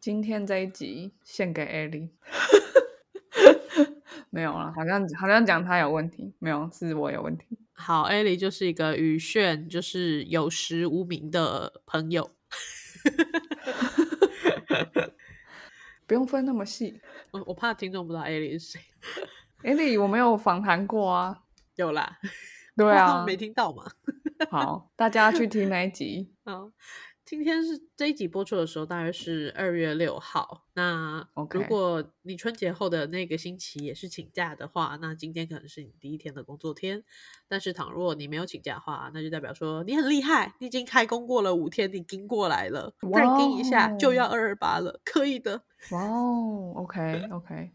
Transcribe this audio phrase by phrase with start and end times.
[0.00, 2.08] 今天这一集献给艾莉。
[4.30, 7.58] 没有了，好像好像讲他有问题，没有是我有问题。
[7.72, 12.30] 好，艾莉就是一个雨炫，就是有实无名的朋友。
[16.06, 16.98] 不用分那么细，
[17.32, 18.80] 我我怕听众不知道艾莉是谁。
[19.62, 21.42] 艾莉我没有访谈过啊，
[21.76, 22.18] 有啦，
[22.74, 23.84] 对啊，没听到嘛。
[24.50, 26.32] 好，大家去听那一集。
[26.46, 26.70] 好。
[27.30, 30.66] 今天是这一集播出的时候，大约是二月六号。
[30.74, 37.04] 那如果你春节后的那个星期也是请假的话，那今天可能是你第一天的工作天。
[37.46, 45.62] 但是倘若你没有请假的话，那就代表说你很厉害，你已经开工过了五天，你盯过来了，再盯一下就要二二八了，可以的。
[45.92, 47.70] 哇哦，OK OK，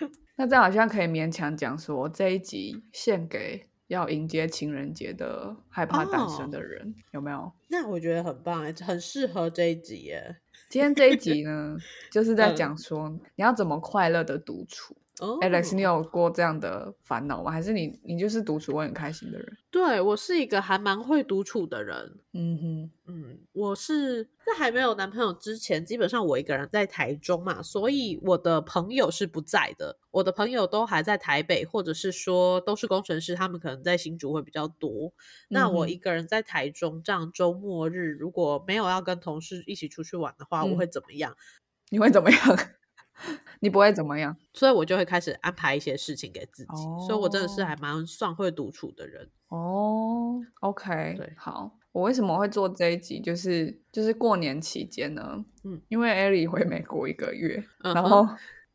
[0.36, 3.70] 那这样好像可以勉强讲说这一集献给。
[3.88, 7.52] 要迎接情人节的害怕单身的人有没有？
[7.68, 10.36] 那我觉得很棒哎，很适合这一集耶。
[10.68, 11.76] 今天这一集呢，
[12.10, 14.94] 就是在讲说你要怎么快乐的独处。
[15.18, 17.50] Alex，你有过这样的烦恼吗？
[17.50, 19.56] 还是你你就是独处会很开心的人？
[19.70, 22.18] 对我是一个还蛮会独处的人。
[22.32, 29.98] 嗯哼，嗯，我是在还没有男朋友之前，基本上我一个人在台中嘛，所以我的朋友是不在的。
[30.10, 35.12] 我的朋友都还在台北，或者是说都是工程师，他们可能在新竹会比较多。
[35.48, 41.36] 那我一个人在台中，这样周末日如果没有要跟同事一起出去玩的话，我会怎么样？
[41.90, 42.38] 你会怎么样？
[43.60, 50.40] 你不会怎么样，所以我就会开始安排一些事情给自己，所以我真的是还蛮算会独处的人哦。
[50.60, 53.20] OK，对，好，我为什么会做这一集？
[53.20, 58.26] 就是就是过年期间呢，嗯，因为艾莉回美国一个月，然后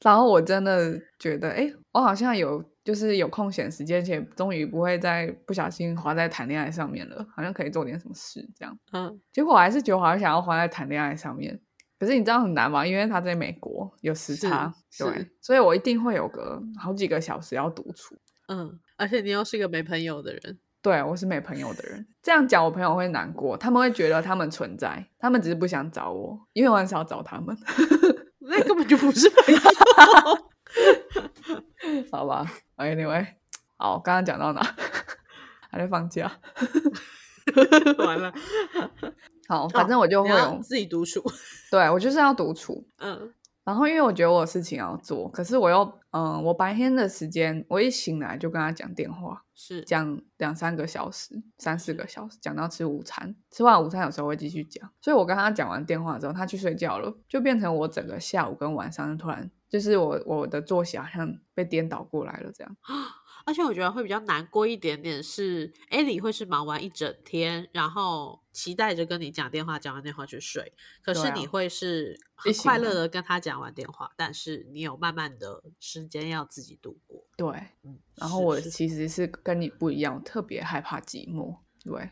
[0.02, 8.78] 然后我真的觉得，哎，我好像有就是有空闲时间，且终于不会再不小心花在谈恋爱上面了，好像可以做点什么事这样。
[8.92, 11.62] 嗯，结果我还是觉得好像想要花在谈恋爱上面。
[12.00, 12.86] 可是你知道很难吗？
[12.86, 18.18] 因为他在美国有时差，对，所以我一定会有个好几个小时要独处。
[18.48, 22.06] 嗯，而且你又是一个没朋友的人，对我是没朋友的人。
[22.22, 27.58] 这样讲我朋友会难过，他们会觉得他们存在，他们只是不想找我，因为我很少找他们。
[28.46, 29.62] 那根本就不是朋友。
[32.12, 32.46] 好吧
[32.76, 33.26] ，Anyway，
[33.78, 34.62] 好，刚刚讲到哪？
[35.72, 36.30] 还在放假。
[37.98, 38.34] 完了。
[39.48, 40.30] 好，反正我就会
[40.62, 41.22] 自己独处。
[41.70, 42.86] 对我就是要独处。
[42.98, 43.34] 嗯，
[43.64, 53.36] 然后因为我觉得我有事情要做，可是我又嗯，我白天的时间，我一醒来就跟他讲电话，是讲两三个小时、三四个小时，讲到吃午餐。
[53.52, 62.78] 吃完午餐有时候会继续讲，所以我跟他讲完电话之后，他去睡觉了，就变成我整个下午跟晚上突然就是我我的作息好像被颠倒过来了这样。
[63.46, 70.74] 而且我觉得会比较难过一点点是，艾莉会是忙完一整天，然后期待着跟你讲电话，讲完电话去睡。
[71.02, 77.24] 可是你会是很快乐的跟他讲完电话，但是你有慢慢的时间要自己度过。
[77.36, 77.48] 对，
[77.84, 78.00] 嗯。
[78.16, 81.58] 然后我其实是跟你不一样，特别害怕寂寞。
[81.84, 82.09] 对，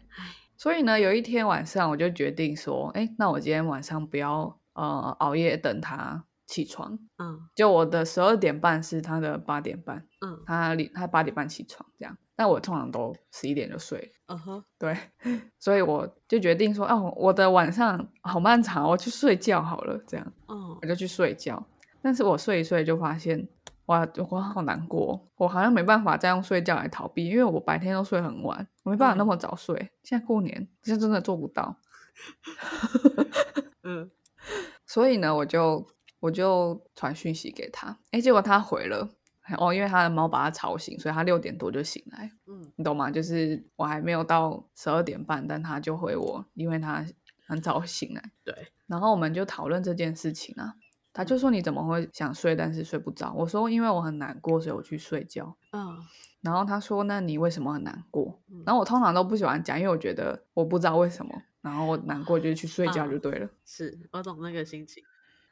[0.57, 6.25] 所以呢，有一天晚上我就决定说，哎，那我今天晚上不要呃熬夜等他。
[6.51, 14.97] 起床，嗯，就我的十二点半是他的八点半，嗯，他他八点半起床这样，但我通常都十一点就睡，嗯哼，对，
[15.57, 21.65] 所以我就决定说，哦，我的晚上好漫长，我去睡觉好了，这样，嗯，我就去睡觉，
[22.01, 23.47] 但是我睡一睡就发现，
[23.85, 31.77] 哇，我好难过，我好像没办法再用睡觉来逃避，因为我白天都睡很晚，我没办法那么早睡，现在过年，现在真的做不到，
[33.83, 34.11] 嗯，
[34.85, 35.87] 所以呢，我就。
[36.21, 39.09] 我就传讯息给他，哎，结果他回了，
[39.57, 43.11] 哦，因为他的猫把他吵醒，所以他六点多就醒来，嗯，你懂吗？
[43.11, 47.03] 就是我还没有到十二点半，但他就回我，因为他
[47.47, 48.55] 很早醒来，对，
[48.85, 50.75] 然后我们就讨论这件事情啊，
[51.11, 53.33] 他就说你怎么会想睡，但是睡不着？
[53.33, 55.97] 我说因为我很难过，所以我去睡觉，嗯，
[56.41, 58.39] 然后他说那你为什么很难过？
[58.63, 65.03] 然后我通常都不喜欢讲，因为我觉得我不知道为什么，然后我难过就去睡觉就对了，是我懂那个心情。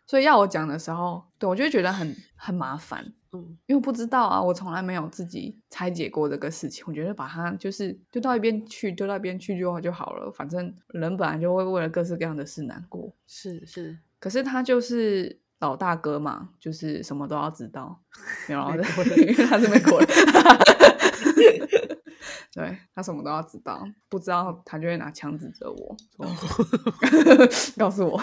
[0.10, 6.84] 所以要我讲的时候，对我就觉得很 很麻烦，嗯，因为不知道啊，我从来没有自己拆解过这个事情。
[6.88, 10.32] 我觉得把它就是丢到一边去，丢到一边去就就好了。
[10.32, 14.00] 反正人本来就会为了各式各样的事难过，是是。
[14.20, 18.02] 可是他就是老大哥嘛，就是什么都要知道，
[18.50, 18.72] 然后
[19.16, 20.08] 因为他是美国人。
[22.52, 25.96] 对他什么都要知道，不知道他就会拿枪指着我，
[27.78, 28.20] 告诉我。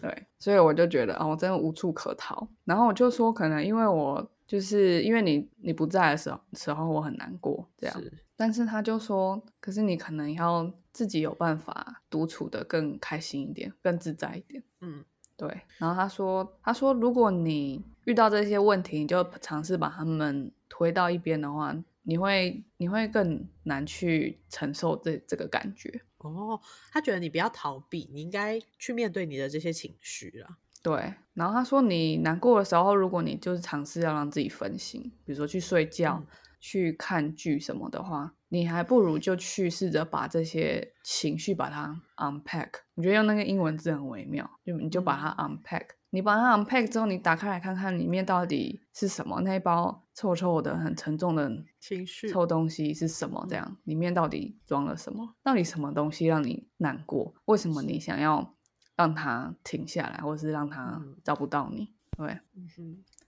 [0.00, 2.48] 对，所以我就觉得哦，我真的无处可逃。
[2.64, 8.02] 然后我就说，可能因为我就是因为你你不在的时候时候，我很难过这样。
[8.36, 14.62] 但是他就说，可是你可能要自己有办法独处的更开心一点，更自在一点。
[14.80, 15.04] 嗯。
[15.36, 26.02] 对，然后他说，他说如果你遇到这些问题，你就尝试把他们推到一边的话，你会你会更难去承受这这个感觉。
[26.30, 26.60] 哦，
[26.92, 30.58] 他觉得你不要逃避，你应该去面对你的这些情绪啊。
[30.82, 36.22] 对，然后他说你难过的时候，如果你就是尝试要让自己分心，比如说去睡觉、
[36.60, 42.68] 去看剧什么的话，你还不如就去试着把这些情绪把它 unpack。
[42.96, 45.86] 我觉得用那个英文字很微妙，就你就把它 unpack。
[46.10, 53.44] 你把它 unpack 之后，你打开来看看里面到底是什么，那一包臭臭的、很沉重的情绪臭东西是什么？
[53.48, 55.34] 这样里面到底装了什么？
[55.42, 57.34] 到底什么东西让你难过？
[57.44, 58.54] 为什么你想要？
[58.96, 62.38] 让他停下来，或者是让他找不到你，对，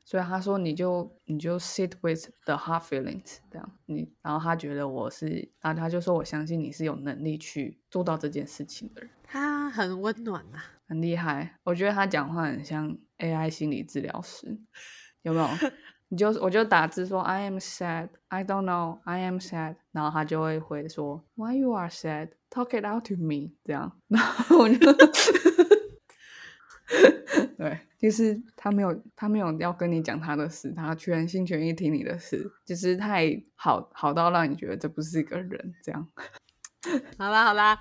[0.05, 5.27] 所以他说你就你就 sit with the hard feelings，这样你，然后他觉得我是，
[5.61, 14.61] 然后他就说我相信你是有能力去做到这件事情的人，他很温暖啊，很厉害，我觉得他讲话很像 AI 心理治疗师，
[15.23, 15.47] 有没有？
[16.09, 22.31] 你就我就打字说 I am sad, I don't know, I am sad，然后他就会回说 Why you are sad?
[22.49, 24.77] Talk it out to me，这样，然后我就。
[27.59, 36.07] 对，就是他没有，他没有要跟你讲他的事，他全心全意听你的事，就是太好，好到让你觉得这不是一个人这样。
[37.19, 37.81] 好啦好啦，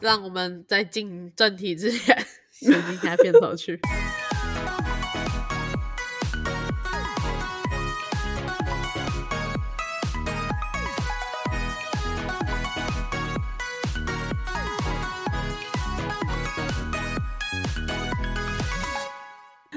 [0.00, 2.16] 让我们在进正题之前，
[2.50, 3.78] 先听下片头曲。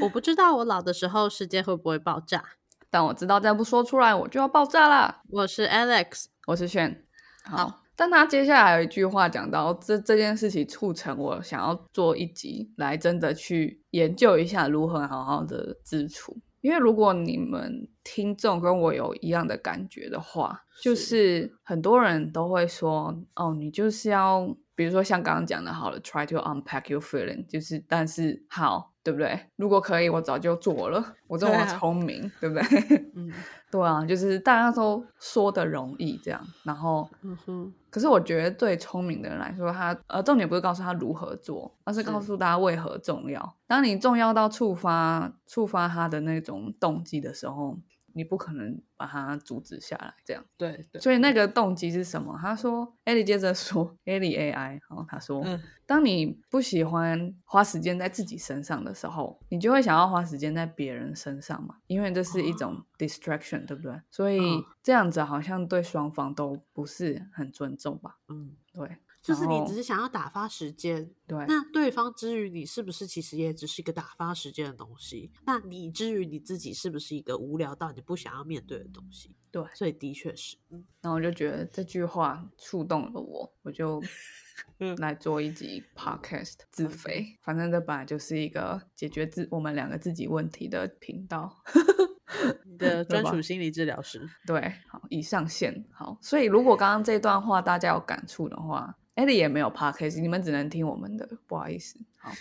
[0.01, 2.44] 我不知道我老的时候世界会不会爆炸，
[2.89, 5.21] 但我知道再不说出来我就要爆炸啦。
[5.30, 7.06] 我是 Alex，我是炫。
[7.44, 16.36] 好，但他接下来有一句话讲到，这这件事情促成我想要做一集来真的去研究一下如何好好的自处。
[16.62, 28.89] 因为如果你们听众跟我有一样的感觉的话，就是很多人都会说，哦，你就是要，比如说像刚刚讲的，好了，try to unpack your feeling，就是但是好。
[29.03, 29.47] 对不对？
[29.55, 31.03] 如果可以，我早就做了。
[31.25, 32.63] 我这么聪明，对不对？
[33.17, 33.31] 嗯，
[33.71, 37.73] 对啊，就是大家都说的容易这样，然后，嗯哼。
[37.89, 43.55] 可是我觉得对聪明的人来说，他呃，重点不是告诉他如何做，而是告诉大家为何重要。
[43.65, 47.79] 当你重要到触发触发他的那种动机的时候。
[48.13, 52.37] 你不可能把它阻止下来，这样对，所以那个动机是什么？
[52.41, 55.43] 他说，艾莉接着说，艾莉 AI，然后他说，
[55.85, 64.01] 当你不喜欢花时间在自己身上的时候，你就会想要花时间在别人身上嘛，因为这是一种 distraction，对不对？
[64.09, 64.39] 所以
[64.81, 68.17] 这样子好像对双方都不是很尊重吧？
[68.27, 68.97] 嗯，对。
[69.21, 71.45] 就是你只是想要打发时间，对。
[71.47, 75.31] 那对方之于你是不是其实也只是一个打发时间的东西？
[75.45, 79.35] 那你之于你自己是不是一个无聊到你不想要面对的东西？
[79.51, 80.57] 对，所以的确是。
[80.71, 84.01] 嗯，然后我就觉得这句话触动了我，我就
[84.97, 87.38] 来做一集 podcast 自肥。
[87.41, 91.62] 反正这本来就是一个解决自我们两个自己问题的频道。
[92.65, 94.27] 你的专属心理治疗师。
[94.47, 95.85] 对，好，已上线。
[95.91, 98.97] 好，所以如果刚刚这段话大家有感触的话。
[99.21, 101.95] 艾莉也没有 podcast，你们只能听我们的，不好意思。
[102.18, 102.31] 好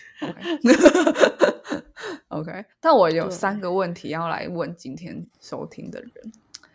[2.28, 2.64] ，OK，OK。
[2.80, 6.10] 但我有三个问题要来问今天收听的人。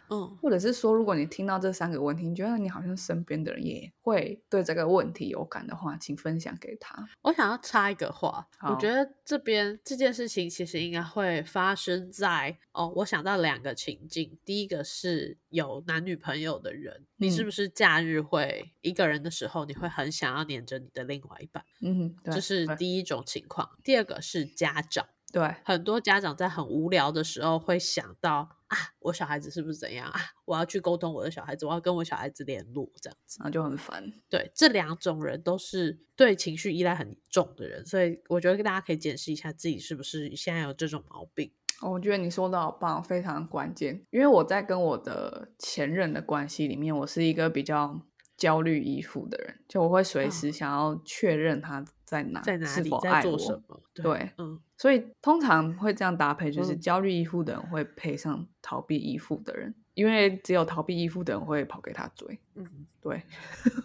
[0.09, 7.07] 嗯，或者是说，如果你听到这三个问题，你觉得你好像身边的人也会对这个问题有感的话，请分享给他。
[7.21, 14.37] 我想要插一个话，我觉得这边这件事情其实应该会发生在哦，我想到两个情境。
[14.43, 21.63] 第一个是有男女朋友的人，你是不是假日会一个人的时候，你会很想要黏着你的另外一半？
[21.81, 23.69] 嗯，这是第一种情况。
[23.83, 25.05] 第二个是家长。
[25.33, 30.19] 对，很多家长在很无聊的时候会想到啊，我小孩子是不是怎样啊？
[30.45, 34.11] 我要去沟通我的小孩子，我要跟我小孩子联络，这样子，那就很烦。
[34.29, 41.51] 对，这两种人都是对情绪依赖很重的人，所以我觉得大家可以检视一下自己是不是现在有这种毛病。
[41.81, 44.05] 我觉得你说的好棒，非常关键。
[44.09, 48.01] 因为我在跟我的前任的关系里面，我是一个比较
[48.37, 51.85] 焦虑依附的人，就我会随时想要确认他。
[52.05, 52.39] 在哪？
[52.41, 52.89] 在哪里？
[53.01, 53.81] 在做什么？
[53.93, 62.39] 对，嗯，所以通常会这样搭配，就是焦虑依附的人会配上逃避依附的人，因为只有逃避依附的人会跑给他追。
[62.53, 63.21] 嗯，对，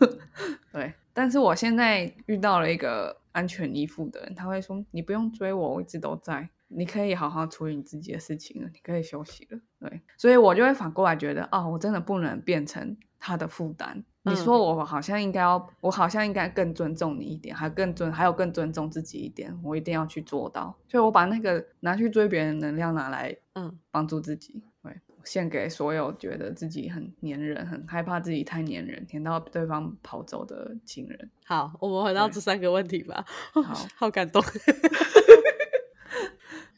[0.72, 0.94] 对。
[1.12, 14.02] 但是我现在遇到了一个安全依附的人，他会说：“你不用追我，我一直都在，你可以好好处理你自己的事情了，你可以休息了。”对，所以我就会反过来觉得，哦，我真的不能变成他的负担。
[14.22, 19.56] 你说我好像应该要，我好像应该更尊重你一点，还更尊，还有更尊重自己一点。
[19.62, 24.62] 我一定要去做到，所以我把那个拿去追别人能量拿来，嗯，帮助自己。
[24.82, 31.30] 对，献给所有觉得自己很黏人、很害怕自己太黏人、黏到对方跑走的情人。
[31.46, 33.24] 好，我们回到这三个问题吧。
[33.52, 33.62] 好，
[33.96, 34.42] 好感动。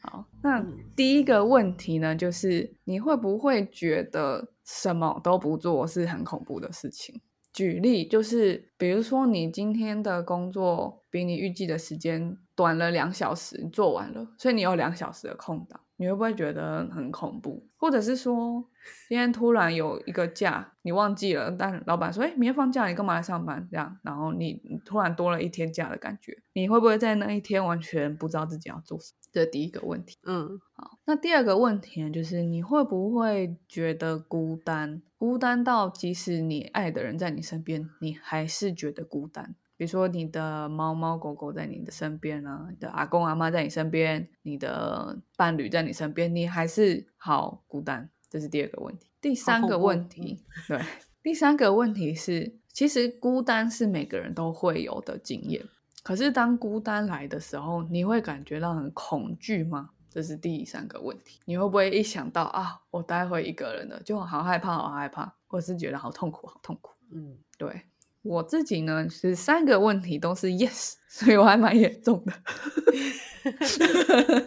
[0.03, 7.21] 好，那第一个问题呢，就是你会不会觉得什么都不做是很恐怖的事情？
[7.53, 17.65] 举例就是，比如说你今天的工作比你预计的时间短了两小时，你做完了，所以你有两小时的空档，你会不会觉得很恐怖？
[17.77, 18.61] 或者是说，
[19.07, 23.65] 今天突然有一个假，你忘记了，但老板说，哎，明天放假，你干嘛来上班？
[23.71, 29.29] 这样，然后你突然多了一天假的感觉，你会不会在那一天完全不知道自己要做什么？
[29.31, 30.17] 这第一个问题。
[30.23, 35.01] 嗯，好，那第二个问题呢，就是你会不会觉得孤单？
[35.17, 39.55] 孤单到即使你爱的人在你身边，你还是觉得孤单。
[39.83, 48.09] 比如说你的猫猫狗狗在你的身边啊，你的阿公阿妈在你身边，你的伴侣在你身边，你还是好孤单。
[48.29, 49.09] 这是第二个问题。
[49.19, 50.79] 第三个问题， 对，
[51.21, 55.61] 第三个问题是，其实孤单是每个人都会有的经验。
[56.01, 59.89] 可是当孤单来的时候，你会感觉到很恐惧吗？
[60.09, 66.91] 这是第三个问题，你会不会一想到啊，我待会一个人了，就好害怕，好害怕，或是觉得好痛苦，好痛苦？
[67.11, 67.81] 嗯，对
[68.23, 72.33] 我自己呢，是三个问题都是 yes，所以我还蛮严重的，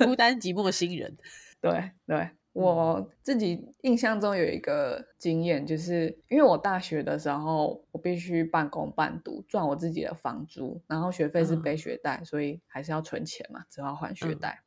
[0.05, 1.17] 孤单寂寞新人。
[1.61, 14.63] 对对，我自己印象中有一个经验，就是因为我大学的时候，我必须半工半读赚我自己的房租，然后学费是背学贷，所以还是要存钱嘛，只好还学贷。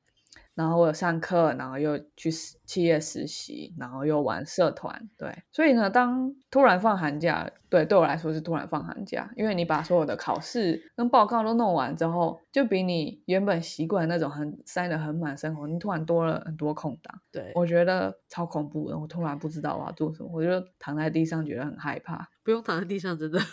[0.59, 2.29] 然后我有上课，然后又去
[2.65, 5.33] 企业实习，然后又玩社团，对。
[5.53, 17.17] 所以呢，当突然放寒假，对对我来说是突然放寒假，因为你把所有的考试跟报告都弄完之后，就比你原本习惯那种很塞得很满生活，你突然多了很多空档。
[17.31, 18.99] 对，我觉得超恐怖的。
[18.99, 22.27] 我突然不知道我要做什么，我就躺在地上，觉得很害怕。
[22.43, 23.39] 不用躺在地上，真的。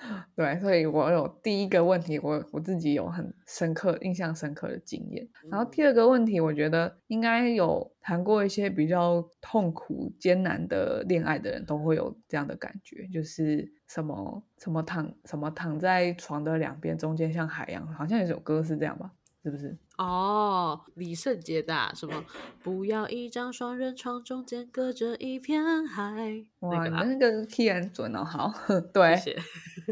[0.34, 5.28] 对，所以我有第一个问题，我我自己有很深刻、印象深刻的经验。
[5.50, 19.12] 然后第二个问题，我觉得应该有谈过一些比较痛苦、艰难的恋爱的人都会有这样的感觉，就是什么什么躺什么躺在床的两边，中间像海洋，好像有首歌是这样吧？
[19.42, 19.76] 是不是？
[20.02, 22.24] 哦，李圣杰的什么？
[22.64, 26.42] 不要一张双人床，中间隔着一片海。
[26.60, 28.24] 哇，那个 key 很准哦。
[28.24, 28.50] 好，
[28.94, 29.14] 对，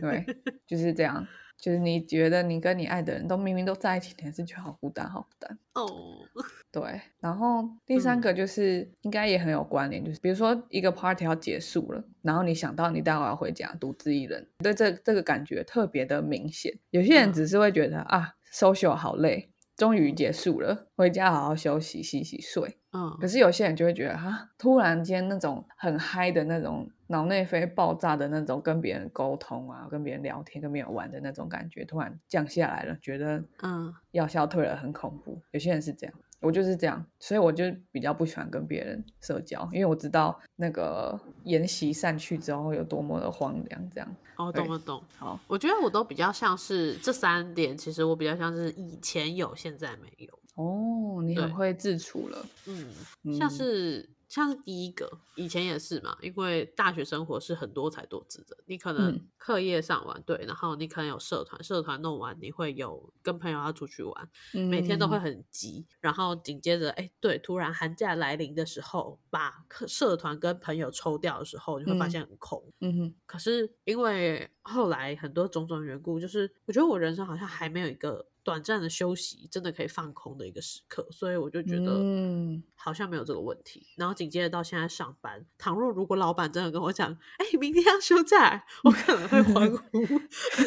[0.00, 0.24] 对，
[0.66, 1.26] 就是这样。
[1.58, 5.58] 就是你觉得你跟你爱的人都明明都在一起，但是却好孤单，好孤单。
[5.74, 5.86] 哦，
[6.72, 7.00] 对。
[7.18, 16.72] 然后第三个就是应该也很有关联，就是比如说一个 party 要结束了，然后你想到你待会要回家，独自一人，对这这个感觉特别的明显。
[16.90, 19.50] 有些人只是会觉得啊，social 好累。
[19.78, 22.78] 终于结束了，回家好好休息，洗洗睡。
[22.92, 35.40] 嗯，可是有些人就会觉得，哈，突然间那种很嗨的那种脑内啡爆炸的那种，跟别人沟通啊，跟别人聊天，跟别人玩的那种感觉，突然降下来了，觉得嗯，要消退了，很恐怖。
[35.52, 36.14] 有些人是这样。
[36.40, 43.90] 我就是这样，所以我就比较不喜欢跟别人社交，因为我知道那个筵席散去之后有多么的荒凉。
[43.94, 45.02] 这样，哦，懂了懂。
[45.16, 50.38] 好，我觉得我都比较像是这三点，其实我比较像是以前有，现在没有。
[50.54, 52.46] 哦，你很会自处了。
[52.66, 54.08] 嗯，像是。
[54.28, 72.62] 像是第一个，以前也是嘛，因为大学生活是很多才多姿的，你可能课业上完，对，然后你可能有社团，社团弄完，你会有跟朋友要出去玩，每天都会很急，然后紧接着，哎，对，突然寒假来临的时候，把课社团跟朋友抽掉的时候，你会发现很空。
[72.80, 73.14] 嗯哼。
[73.24, 78.26] 可是因为后来很多种种缘故，就是我觉得我人生好像还没有一个。
[78.48, 83.86] 短暂的休息真的可以放空的一个时刻，所以我就觉得，嗯，好像没有这个问题。
[83.98, 90.18] 然后紧接着到现在上班，倘若如果老板真的跟我讲，哎，明天要休假，我可能会欢呼。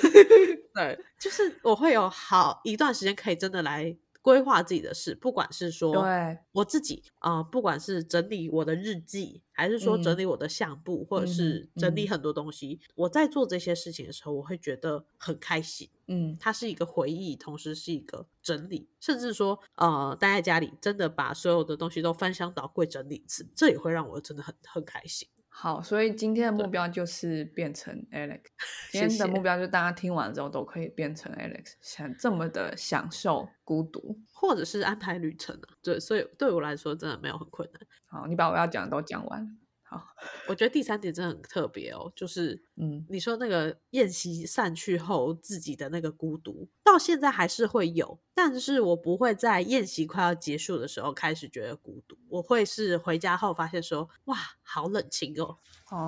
[0.76, 3.98] 对，就是我会有好一段时间可以真的来。
[4.22, 6.06] 规划自己的事，不管是说
[6.52, 15.90] 我自己啊，不管是整理我的日记，还是说整理我的相簿，或者是整理很多东西，我在做这些事情的时候，我会觉得很开心。
[16.08, 25.28] 嗯，它是一个回忆，同时是一个整理，甚至说呃，待在家里真的把所有的东西都翻箱倒柜整理一次，这也会让我真的很很开心。
[25.54, 28.42] 好，所以今天的目标就是变成 Alex。
[28.90, 35.76] 今天的目标就是大家听完之后都可以变成 Alex，想这么的享受孤独，或者是安排旅程啊。
[35.84, 37.82] 对，所以对我来说真的没有很困难。
[38.08, 39.58] 好，你把我要讲的都讲完。
[39.84, 40.02] 好，
[40.48, 55.56] 我觉得第三点真的很特别哦，就是嗯，你说那个宴席散去后自己的那个孤独，到现在还是会有，但是我不会在宴席快要结束的时候开始觉得孤独，我会是回家后发现说，哇，好冷清哦，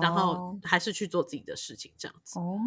[0.02, 2.40] 然后还是去做自己的事情这样子。
[2.40, 2.58] 哦，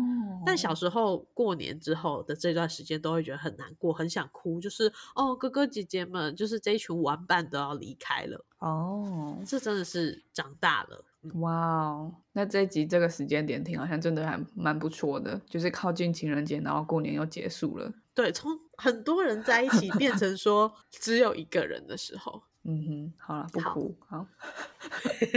[0.46, 8.46] 但小时候过年之后的这段时间都会觉得很难过，很想哭，就是哦，哥哥姐姐们，就是这一群玩伴都要离开了。
[8.60, 11.04] 哦，这真的是长大了。
[11.36, 17.92] 哇哦，那这一集这个时间点听好像真的还蛮不错的，就是靠近情人节，然后过年又结束了。
[18.14, 24.26] 对，从很多人在一起变成说只有一个人的时候， 嗯哼，好了，不哭，好，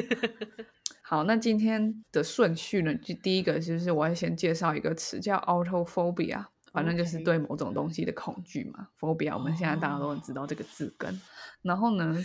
[1.03, 1.25] 好。
[1.25, 2.95] 那今天的顺序呢？
[2.97, 8.89] 就第一个就是我要先介绍一个词叫 autophobia，反正就是对某种东西的恐惧嘛。
[8.99, 11.21] phobia 我们现在大家都很知道这个字根，
[11.63, 12.17] 然后呢？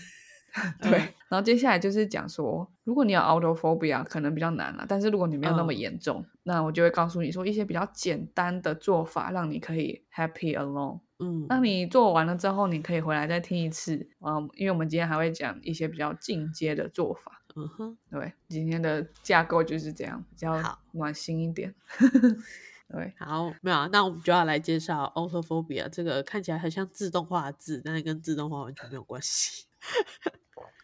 [0.81, 0.91] 对，
[1.27, 4.85] 然后接下来就是讲说，如果你有 autophobia，可能比较难了。
[4.87, 11.01] 但是如果你没有那么严重，那我就会告诉你说一些比较简单的做法，让你可以 happy alone。
[11.19, 14.07] 嗯，那你做完了之后，你可以回来再听一次。
[14.21, 17.41] 嗯，因为我们今天还会讲一些比较进阶的做法。
[17.57, 21.73] 嗯哼，对，今天的架构就是这样，比较暖心一点。
[22.87, 29.65] 对，好，没有，那我们就要来介绍 autophobia 这个看起来很像自动化的字，但是跟自动化完全没有关系。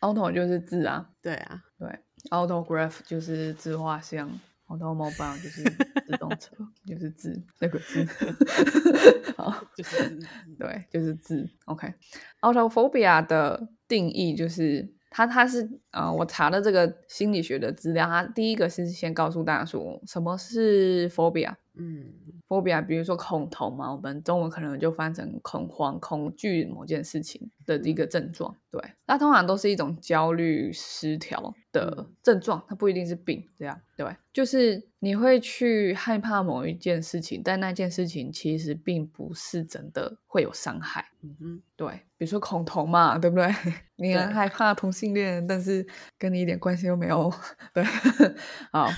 [0.01, 1.87] Auto 就是字啊，对啊，对
[2.29, 4.29] ，autograph 就是自画像
[4.67, 5.63] ，automobile 就是
[6.05, 6.55] 自动车，
[6.87, 8.05] 就是字那个字，
[9.37, 11.49] 好，就是字，对，就是字。
[11.65, 14.93] OK，autophobia 的定义就是。
[15.13, 22.13] 他他是啊，我查了这个心理学的资料，他第一个是先告诉大家说什么是 phobia，嗯
[22.51, 43.47] ，phobia，比如说恐同嘛，我们中文可能就翻成恐慌、恐惧某件事情的一个症状，对，那通常都是一种焦虑失调的症状，它不一定是病，这样，对，就是你会去害怕某一件事情，但那件事情其实并不是真的会有伤害，嗯哼，对，比如说恐同嘛，对不对？
[43.95, 47.31] 你很害怕同性恋，但是跟你一点关系都没有。
[47.73, 47.83] 对，
[48.73, 48.89] 好。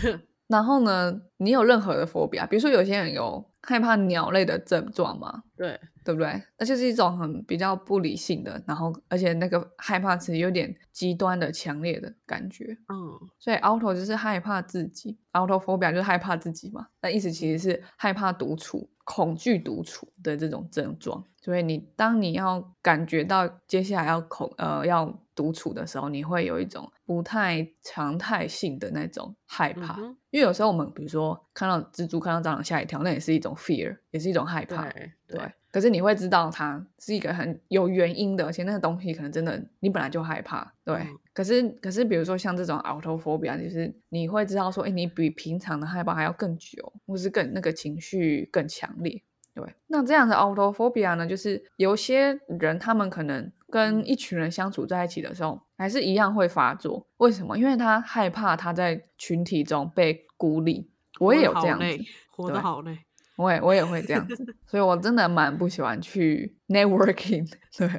[0.48, 5.44] 然后呢，你有任何的 phobia，比如说有些人有害怕鸟类的症状吗？
[5.56, 6.42] 对，对不对？
[6.58, 12.78] 那就是一种很比较不理性的，然后而且那个害怕是有点极端的、强烈的感觉。
[12.90, 16.88] 嗯，所以 auto 就是害怕自己，autophobia 就是害怕自己嘛。
[17.02, 18.90] 那意思其实是害怕独处。
[19.06, 30.00] 恐惧独处的这种症状，所以你当你要感觉到接下来要恐呃要独处的时候，你会有一种不太常态性的那种害怕。
[30.30, 34.90] 因为有时候我们比如说看到蜘蛛、看到蟑螂吓一跳，那也是一种 fear，也是一种害怕。
[35.28, 35.42] 对。
[35.70, 40.72] 可是你会知道它是一个很有原因的，而且那个东西可能真的你本来就害怕。
[40.86, 41.06] 对。
[41.34, 48.96] 可是可是比如说像这种 autophobia，就是你会知道说，哎，你比平常的害怕还要更久，或是更那个情绪更强。
[49.00, 49.22] 烈
[49.54, 57.08] 对，那这样的 autophobia 呢，就是有些人他们可能跟一群人相处在一起的时候，还是一样会发作。
[57.18, 57.58] 为什么？
[57.58, 60.90] 因为他害怕他在群体中被孤立。
[61.20, 61.86] 我也有这样子，
[62.32, 62.98] 活得好累。
[63.36, 67.52] 我也我也会这样子， 所以我真的蛮不喜欢去 networking。
[67.76, 67.90] 对，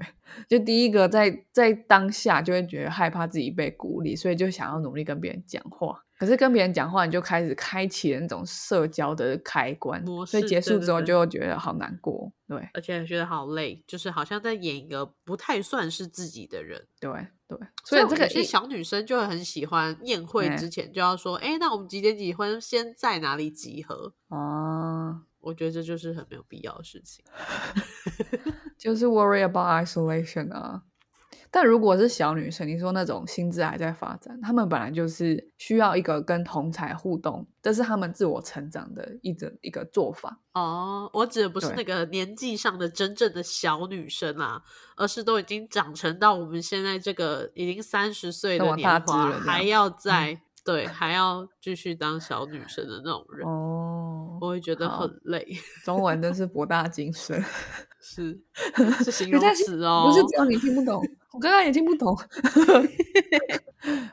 [0.49, 6.04] 就第一个在在当下就会觉得害怕自己被孤立，所以就想要努力跟别人讲话。
[6.19, 17.11] 可是跟别人讲话，你就开始开启了那种社交的开关，所以结束之后就觉得好难过，对，而且觉得好累，就是好像在演一个不太算是自己的人，对
[17.49, 17.59] 对。
[17.85, 24.15] 所以这个小女生就会很喜欢宴会之前就要说，哎，那我们几点几分先在哪里集合？
[24.29, 27.25] 哦，我觉得这就是很没有必要的事情，
[28.79, 30.83] 就是 worry about isolation 啊。
[31.55, 40.37] 但如果是小女生，你说那种心智还在发展，她们本来就是需要一个跟同才互动，这是她们自我成长的一种一个做法。
[40.55, 44.61] 哦，我指的不是那个年纪上的真正的小女生啊，
[44.97, 53.47] 而是都已经长成到我们现在这个已经三十岁的年华，还要在对还要继续当小女生的那种人。
[53.47, 55.47] 哦，我会觉得很累。
[55.85, 57.41] 中文真是博大精深，
[58.05, 58.39] 是
[59.03, 61.03] 是形容词哦，不是只有你听不懂。
[61.33, 62.17] 我刚刚也听不懂。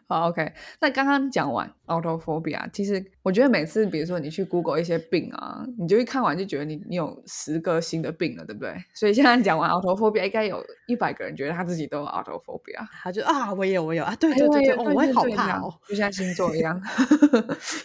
[0.07, 0.51] 好，OK。
[0.79, 8.73] 那刚刚讲完 autophobia，其实我觉得每次，比如说你去 Google 一些病啊，你就一看完就觉得你你有十个新的病了，对不对？
[8.95, 12.83] 所以现在讲完 autophobia，应该有一百个人觉得他自己都有 autophobia。
[13.03, 16.81] 他就啊，我有，我有啊，对对对对，我也好怕哦，就像星座一样，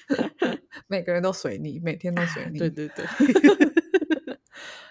[0.89, 2.59] 每个人都随你，每天都随你。
[2.59, 3.05] 对对对。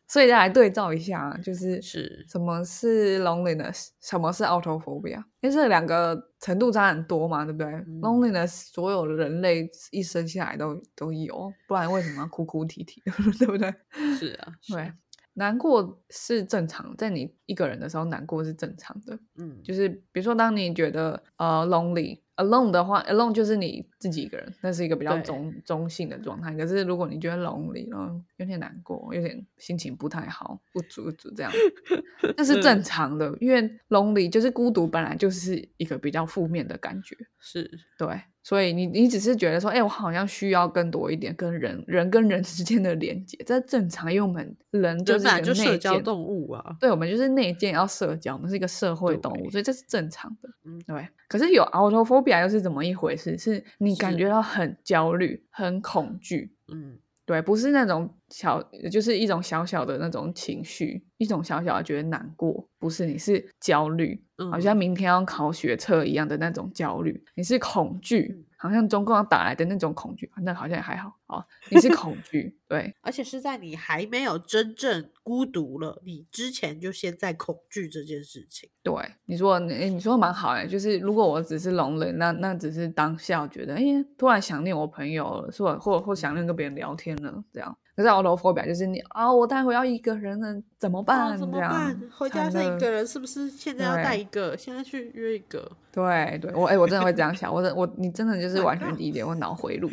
[0.07, 7.67] 所以再来对照一下，就是是什么是 loneliness，什么是 autophobia，因为这两个程度差很多嘛，对不对
[8.01, 13.01] ？loneliness 所有人类一生下来都都有，不然为什么要哭哭啼啼，
[13.39, 13.73] 对不对？
[14.17, 14.93] 是啊，对。
[15.37, 19.19] 难过是正常，在你一个人的时候难过是正常的。
[19.37, 26.53] 嗯，就是比如说，当你觉得呃 lonely alone 的话，alone 就是你自己一个人，那是一个比较中中性的状态。
[26.55, 31.51] 可是如果你觉得 lonely，然后有点难过，有点心情不太好，不足不足这样，
[32.37, 37.15] 那是正常的，因为 lonely 就是孤独，本来就是一个比较负面的感觉。
[37.39, 38.21] 是对。
[38.45, 51.07] 所以你你只是觉得说，哎，我好像需要更多一点跟人人跟人之间的连接，这正常，因为我们人就是一个社交动物啊，对，我们就是内建要社交，我们是一个社会动物，所以这是正常的，嗯，对。
[51.27, 53.35] 可是有 autophobia 又是怎么一回事？
[53.35, 56.99] 是你感觉到很焦虑、很恐惧，嗯。
[57.25, 58.61] 对，不是那种小，
[58.91, 68.45] 就是一种小小的那种情绪，一种小小的觉得难过，不是，你是焦虑，好像明天要考学测一样的那种焦虑，你是恐惧。
[68.65, 71.45] 好像中共要打来的那种恐惧，那好像也还好哦。
[71.69, 78.69] 你是恐惧， 对，而且是在你还没有真正孤独了，你之前就先在恐惧这件事情。
[78.83, 78.93] 对，
[79.25, 83.81] 你说，哎，你说蛮好哎，就是如果我只是聋人，那那只是当下觉得，哎，
[84.17, 87.77] 突然想念我朋友了，是吧或或想念跟别人聊天了，这样。
[87.95, 91.37] 可是 autophobia 就是你啊，我待会要一个人了，怎么办？
[91.37, 91.97] 怎么办？
[92.17, 94.57] 回家剩一个人，是不是现在要带一个？
[94.57, 95.71] 现在去约一个？
[95.93, 99.89] 对对，我哎，我真的会这样想，我我你真的就是完全理解我脑回路。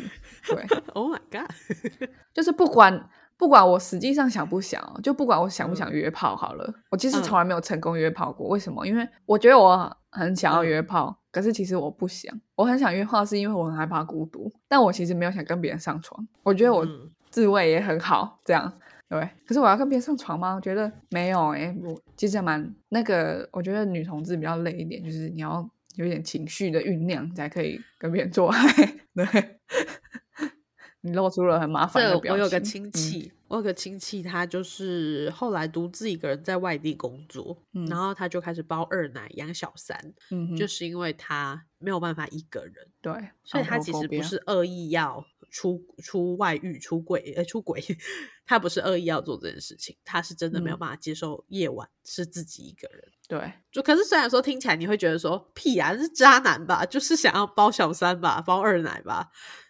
[0.47, 0.61] 对，
[0.93, 1.49] Oh my god，
[2.33, 8.49] 就是不管不管我实际上想不想，就不管我想不想约炮好了，我其实从来没有成功约炮过。
[8.49, 8.85] 为什么？
[8.85, 12.37] 因为我觉得我很想要约炮，可是其实我不想。
[12.55, 16.27] 我很想约炮，是因为我很害怕孤独，但我其实没有想跟别人上床。
[16.43, 16.85] 我觉得我。
[17.33, 18.71] 自慰也很好，这样
[19.09, 19.27] 对。
[19.47, 20.53] 可是我要跟别人上床吗？
[20.53, 23.49] 我觉得没有哎，我其实蛮那个。
[23.51, 28.61] 我觉得女同志比较累一点，就是你要有点情绪的酝酿，才可以跟别人做爱。
[29.15, 29.59] 对，
[31.01, 32.43] 你露出了很麻烦的表情。
[32.43, 37.57] 我有个亲戚，我有个亲戚，他就是后来独自一个人在外地工作，
[37.89, 43.11] 然后他就开始包二奶养小三，嗯，就是因为他没有办法一个人，对，
[43.43, 45.25] 所以他其实不是恶意要。
[45.53, 47.79] 出出外遇出轨呃出轨，
[48.43, 53.03] 他不是恶意要做这件事情，他是真的没有办法接受夜晚是自己一个人。
[53.29, 59.29] 对，就可是虽然说听起来你会觉得说屁啊是渣男吧，就是想要包小三吧，包二奶吧。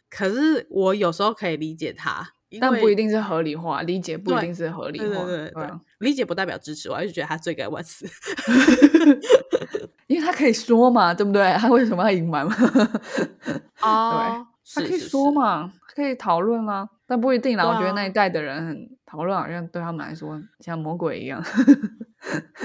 [0.09, 2.25] 可是我有时候可以理解他，
[2.61, 5.25] 但不一定是合理化，理解不一定是合理化。
[5.25, 5.69] 对对对，
[5.99, 8.07] 理解不代表支持，我还是觉得他罪该万死。
[10.07, 11.51] 因为他可以说嘛，对不对？
[11.57, 12.55] 他为什么要隐瞒嘛？
[13.81, 14.47] 啊。
[14.73, 17.65] 他可以说嘛，可以讨论啊，但不一定啦。
[17.67, 21.43] 我觉得那一代的人很讨论，好像对他们来说像魔鬼一样。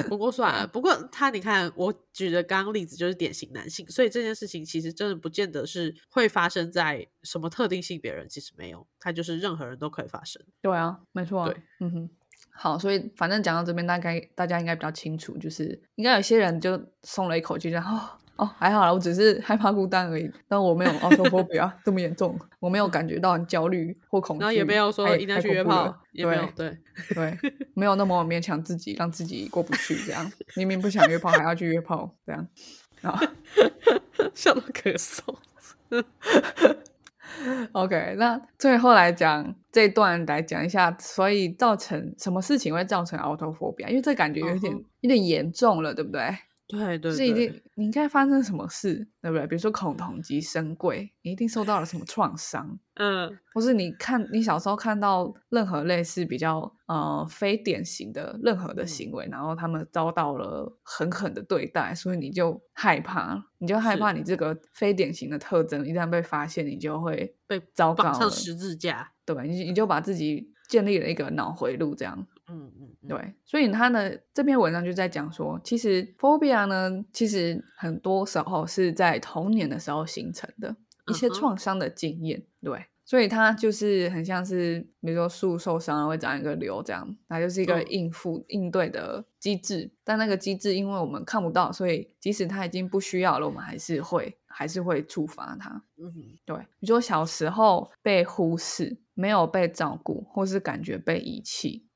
[0.09, 10.41] 不过算了，不过他你看，我举的刚刚例子就是典型男性，所以这件事情其实真的不见得是会发生在什么特定性别人，其实没有，他就是任何人都可以发生。
[10.63, 11.47] 对啊，没错。
[11.47, 12.11] 对，嗯哼。
[12.51, 17.97] 好，所以反正讲到这边，大概大家应该比较清楚，就是应该有些人就松了一口气，然后。
[17.97, 18.11] 哦，
[18.45, 26.25] 还好啦，我只是 害怕孤单而已，但我没有 autophobia 这么严重，我没有感觉到很焦虑或恐惧，然后也没有说一定要去约炮，对
[26.55, 26.79] 对
[27.15, 27.39] 对，
[27.75, 32.47] 没有那么勉强自己，让自己过不去这样，明明不想约炮还要去约炮这样，
[33.03, 33.21] 啊，
[34.35, 35.23] 笑到咳嗽。
[37.73, 43.89] OK，那最后来讲这段来讲一下，所以造成什么事情会造成 autophobia？？
[43.89, 46.21] 因为这感觉有点有点严重了，对不对？
[46.69, 49.47] 对对，是一定你应该发生什么事，对不对？
[49.47, 69.43] 比如说恐同及生贵，你一定受到了什么创伤，嗯，或是你看你小时候看到任何类似比较呃非典型的任何的行为，然后他们遭到了狠狠的对待，所以你就害怕，你就害怕你这个非典型的特征一旦被发现，你就会被糟糕上十字架，对吧？
[69.43, 72.27] 你你就把自己建立了一个脑回路，这样。
[72.51, 80.75] 嗯嗯，对，所以他的这篇文章就在讲说，其实 phobia 呢，其实很多时候是在童年的时候形成的
[81.09, 95.83] 一些创伤的经验，对，所以它就是很像是，比如说树受伤了会长一个瘤这样，它就是一个应付应对的机制，但那个机制因为我们看不到，所以即使它已经不需要了，我们还是会还是会触发它。
[95.97, 96.13] 嗯，
[96.45, 101.88] 对，比如说小时候被忽视，没有被照顾，或是感觉被遗弃，嗯。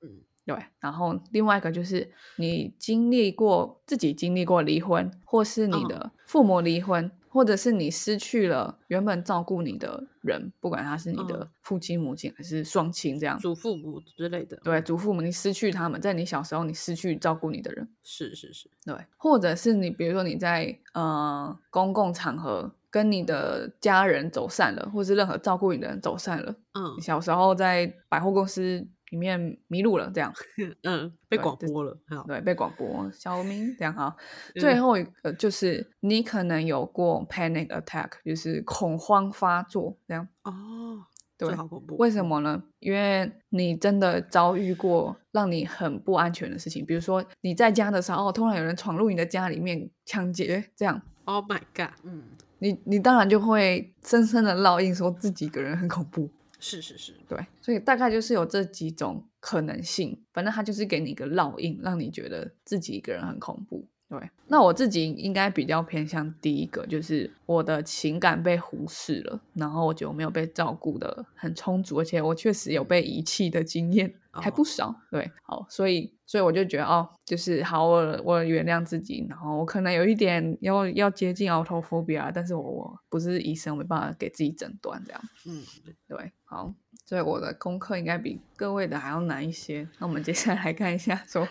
[0.44, 14.56] 对，然后另外一个就是你经历过自己经历过离婚，或是你的父母离婚，或者是你失去了原本照顾你的人，不管他是你的父亲、母亲还是双亲，这样祖父母之类的。
[14.64, 22.74] 对，祖父母，你失去他们，在你小时候你失去照顾你的人，是是是，对，或者是你比如说你在呃公共场合。
[22.92, 26.54] 跟你的家人走散了，或是任何照顾你的人走散了。
[26.74, 30.32] 嗯，小时候在百货公司里面迷路了，这样。
[30.84, 31.98] 嗯，被广播了。
[32.26, 33.10] 对，被广播。
[33.12, 34.16] 小明这样哈。
[34.54, 40.26] 最后一个就是你可能有过 panic attack，就是恐慌发作这样。
[40.44, 41.04] 哦，
[41.36, 41.94] 对，好恐怖。
[41.98, 42.62] 为什么呢？
[42.78, 51.02] 因为你真的遭遇过让你很不安全的事情，比如说你在家的时候，突然有人闯入你的家里面抢劫，这样。
[51.26, 51.92] Oh my god！
[52.02, 52.22] 嗯。
[52.60, 56.30] 你你当然就会深深的烙印，说自己一个人很恐怖。
[56.64, 60.16] 是是是，对，所以大概就是有这几种可能性。
[60.32, 63.84] 反正他就是给你一个烙印，让你觉得自己一个人很恐怖。
[64.08, 74.94] 对，那我自己应该比较偏向第一个，就是我的情感被忽视了，然后我觉得我没有被照顾的很充足，而且我确实有被遗弃的经验还不少。
[75.10, 85.20] 对，好，所以所以我就觉得哦，就是好，我我原谅自己，然后我可能有一点要要接近 autophobia，但是我我不是医生，没办法给自己诊断这样。
[85.46, 85.62] 嗯，
[86.08, 86.72] 对，好，
[87.04, 89.86] 所以我的功课应该比各位的还要难一些。
[89.98, 91.46] 那我们接下来看一下说。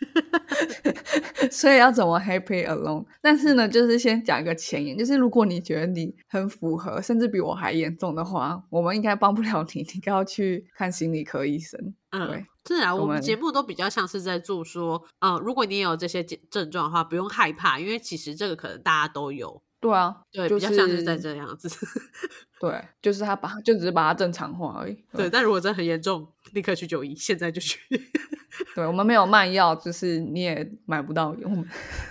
[1.52, 3.06] 所以要怎么 happy alone？
[3.22, 11.94] 但是呢，就是先讲一个前言，就是如果你觉得你很符合，甚至比我还严重的话，我们应该帮不了你，你要去看心理科医生。
[12.10, 19.62] 嗯，对，是啊，我们节目都比较像是在做说，嗯，如果你有这些症状的话，不用害怕，因为其实这个可能大家都有。
[19.80, 21.68] 对啊，对，比较像是在这样子。
[22.58, 25.04] 对，就是他把，就只是把它正常化而已。
[25.12, 27.78] 对，但如果真的很严重，立刻去就医，现在就去。
[28.76, 31.36] 对我们没有卖药，就是你也买不到。
[31.42, 31.64] 我们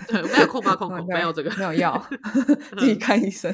[0.06, 2.06] 对没有空吧空 空，没有这个没有药，
[2.76, 3.52] 自己看医生。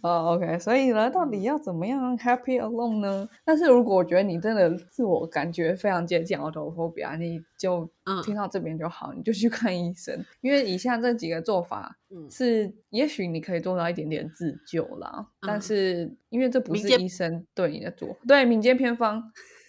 [0.00, 3.28] 哦，OK，所以呢，到底要怎么样 happy alone 呢？
[3.44, 7.88] 但是如果我觉得你真的自我感觉非常接近 autophobia，你就
[8.24, 10.24] 听到这边就好，你就去看医生。
[10.40, 11.96] 因为以下这几个做法，
[12.30, 19.11] 是也许你可以做到一点点自救啦，但是因为这不是医生对你的做，对民间偏方。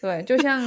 [0.02, 0.62] 对，就像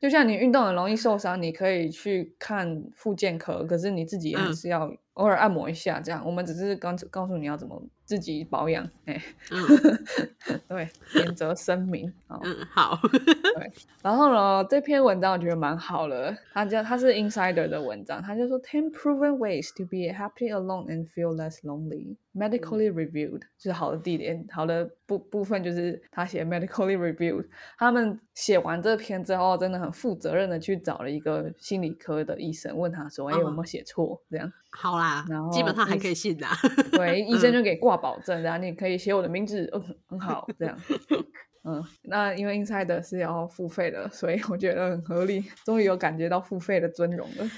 [0.00, 6.20] 就像你运动很容易受伤，你可以去看复健科，可是你自己还是要偶尔按摩一下，这样。
[6.26, 9.22] 我们只是刚告诉你要怎么自己保养，哎，
[10.68, 12.12] 对，免责声明。
[12.28, 12.98] 嗯，好。
[13.10, 22.16] 对，然后呢，这篇文章我觉得蛮好了，他叫他是 Insider 的文章，他就说 Ten proven ways to be happy alone and feel less lonely。
[22.34, 27.44] medically reviewed 就是好的地点，好的部部分就是他写 medically reviewed。
[27.76, 36.46] 他们写完这篇之后，真的很负责任的去找了一个心理科的医生，问他说：“哎，有没有写错？”这样好啦，然后基本上还可以信的。
[36.92, 40.76] 对， 医生就给挂保证，然后你可以写我的名字，嗯，很好，这样。
[41.64, 45.44] 嗯，那因为 Inside 是要付费的，所以我觉得很合理。
[45.64, 47.48] 终于有感觉到付费的尊荣了，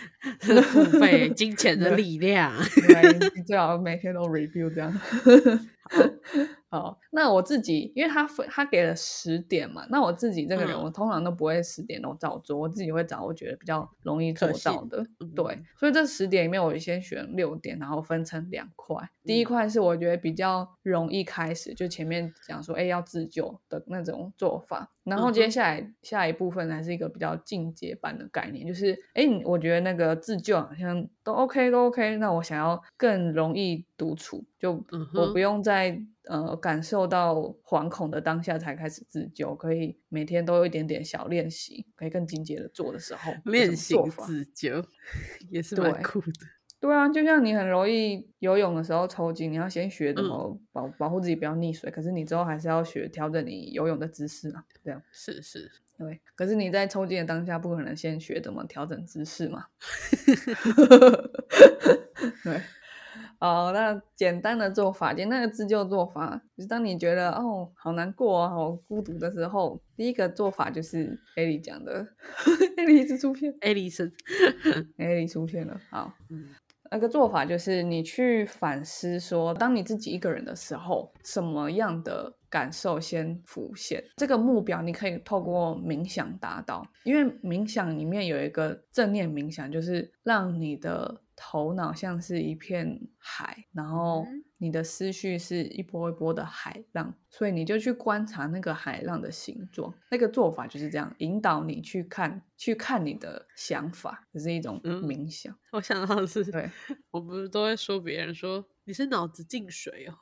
[0.61, 2.53] 付费金钱的力量。
[3.35, 4.93] 你最好每天都 review 这样。
[6.69, 15.07] 好，那我自己，因为他他给了十点嘛，那我自己这个人，我通常都不会十点都照做，我自己会找我觉得比较容易做到的。
[15.37, 18.97] 对，所以这十点里面，我先选六点，然后分成两块。
[19.23, 24.91] 第一块是我觉得比较容易开始，就前面讲说，哎，要自救的那种做法。
[25.05, 32.17] 然后接下来下一部分还是一个比较进阶版的概念，就是，哎，我觉得那个自救好像都 OK，都 OK。
[32.17, 34.83] 那我想要更容易独处，就
[35.15, 43.95] 我不用在呃感受到惶恐的当下才开始自救，可以每天都有一点点小练习，可以更进阶的做的时候练习
[44.27, 44.83] 自救
[45.51, 46.33] 也是蛮酷的。
[46.81, 55.03] 对啊，就像你很容易游泳的时候抽筋，你要先学怎么保保护自己不要溺水，可是你之后还是要学调整你游泳的姿势啊，这样。
[55.11, 56.21] 是是，对。
[56.37, 59.65] 可是你在抽筋的当下，不可能先学怎么调整姿势嘛，
[62.45, 62.61] 对。
[63.41, 72.07] 哦，那简单的做法，简单的自救做法，就是当你觉得哦好难过啊，好孤独的时候，第一个做法就是艾莉讲的，
[72.79, 74.11] 艾莉一直出现，艾莉是。
[74.97, 76.15] 艾莉出现了，好，
[76.95, 84.01] 那个做法就是你去反思说，当你自己一个人的时候，什么样的感受先浮现？
[84.17, 91.21] 这个目标你可以透过冥想达到，因为冥想里面有一个正念冥想，就是让你的。
[91.37, 94.25] 头脑像是一片海，然后
[94.65, 99.93] 你的思绪是一波一波的海浪，所以你就去观察那个海浪的形状。
[100.11, 105.55] 那个做法就是这样，引导你去看，去看你的想法，这是一种冥想。
[105.71, 106.71] 我想到的是，对，
[107.11, 110.17] 我不是都会说别人说你是脑子进水哦，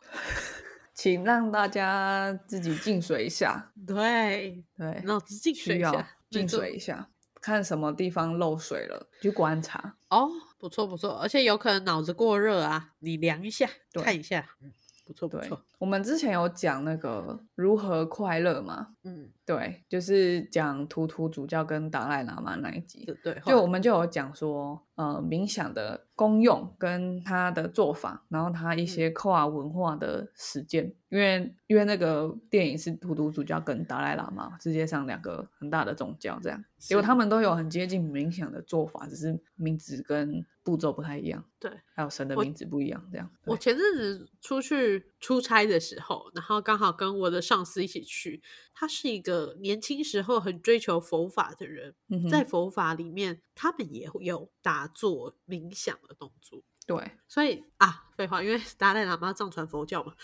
[0.92, 3.72] 请让大家自己进水一下。
[3.86, 7.08] 对对，脑子进水一下，进水一下。
[7.42, 14.72] 看什么地方漏水了，去观察哦，不错不错，而且有可能脑子过热啊，你量一下，看一下，嗯，
[15.04, 15.60] 不错不错。
[15.82, 43.28] 我们之前有讲那个如何快乐嘛，嗯，对，就是讲图图主教跟达赖喇嘛那一集，对，就我们就有讲说，呃，冥想的功用跟他的做法，然后他一些跨文化的实践，因为因为那个电影是图图主教跟达赖喇嘛世界上两个很大的宗教，这样，结果他们都有很接近冥想的做法，只是名字跟步骤不太一样，对，还有神的名字不一样，这样。
[43.46, 45.62] 我前阵子出去出差。
[45.64, 48.42] 的时候，然后刚好跟我的上司一起去。
[48.74, 51.94] 他是一个年轻时候很追求佛法的人，
[52.28, 56.62] 在佛法里面，他们也有打坐冥想的动作。
[56.84, 60.14] 对，所以啊，废话，因为达赖喇嘛藏传佛教嘛，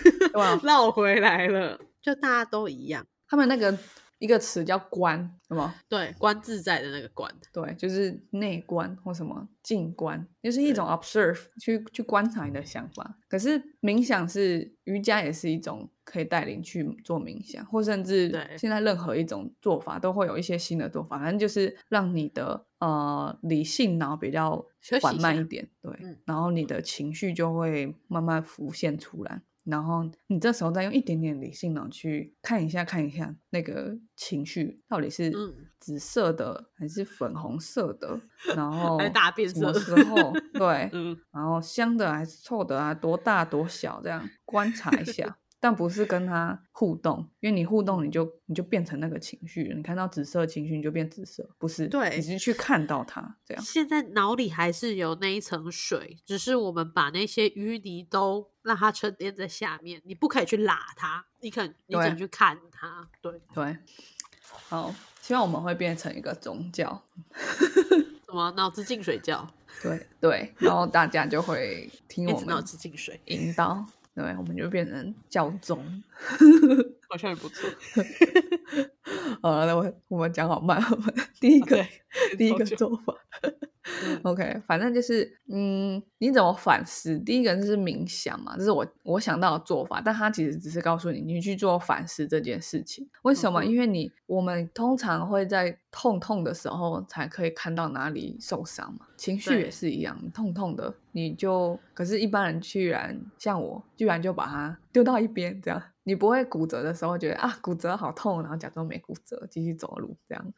[0.64, 3.78] 绕回来了，就大家都一样，他们那个。
[4.18, 5.74] 一个词叫观，什么？
[5.88, 13.16] 对，观自在的那个观，对，就是内观或什么静观，就是一种 observe，去去观察你的想法。
[13.28, 24.66] 可是冥想是瑜伽，也是一种可以带领去做冥想，或甚至现在任何一种做法都会有一些新的做法，反正就是让你的呃理性脑比较
[25.00, 25.92] 缓慢一点，对，
[26.24, 29.42] 然后你的情绪就会慢慢浮现出来。
[29.68, 35.30] 然后你这时候再用一点点理性脑去看一下，看一下那个情绪到底是
[35.78, 38.20] 紫色的还是粉红色的，
[38.56, 40.90] 然 后大变色，什么时候 对，
[41.30, 45.36] 然后香的还是臭的啊，多大多小这样观察一下。
[45.60, 49.72] 但不是跟他互动，因为你互动，你就你就变成那个情绪。
[49.76, 51.88] 你看到紫色情绪，你就变紫色，不是？
[51.88, 53.64] 对，你是去看到它这样。
[53.64, 60.00] 现在脑里还是有那一层水，只是我们把那些淤泥都让它沉淀在下面。
[60.04, 63.08] 你不可以去拉它，你可你只能去看它。
[63.20, 63.76] 对对。
[64.68, 67.02] 好，希望我们会变成一个宗教，
[68.26, 69.46] 什么脑子进水教？
[69.82, 73.84] 对对，然后大家就会听我们脑子进水引导。
[74.14, 76.02] 对，我们就变成教宗，
[77.08, 77.70] 好像也不错。
[79.42, 81.86] 好，那我我们讲好慢，我们 第一个
[82.36, 83.14] 第一个做法。
[84.22, 87.18] OK，反正就是，嗯，你怎么反思？
[87.18, 93.08] 第一个就是冥想嘛，这是我我想到的做法，但他其实只是告诉你，你去做反思这件事情。
[93.22, 93.64] 为什么？
[93.64, 105.82] 因为你我们通常会在痛痛的时候才可以看到哪里受伤嘛，情绪也是一样，痛痛的你就，可是一般人居然像我，居然就把它丢到一边，这样。
[106.04, 110.52] 你不会骨折的时候觉得啊骨折好痛，然后假装没骨折继续走路这样。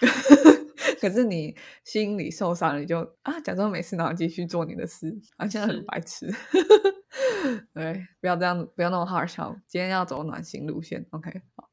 [1.00, 6.32] 可是你心里受伤，你就啊假装没事，然后继续做你的事，好像很白痴。
[7.74, 9.56] 对，不要这样，不要那么 hard 笑。
[9.66, 11.42] 今天要走暖心路线，OK？
[11.56, 11.68] 好，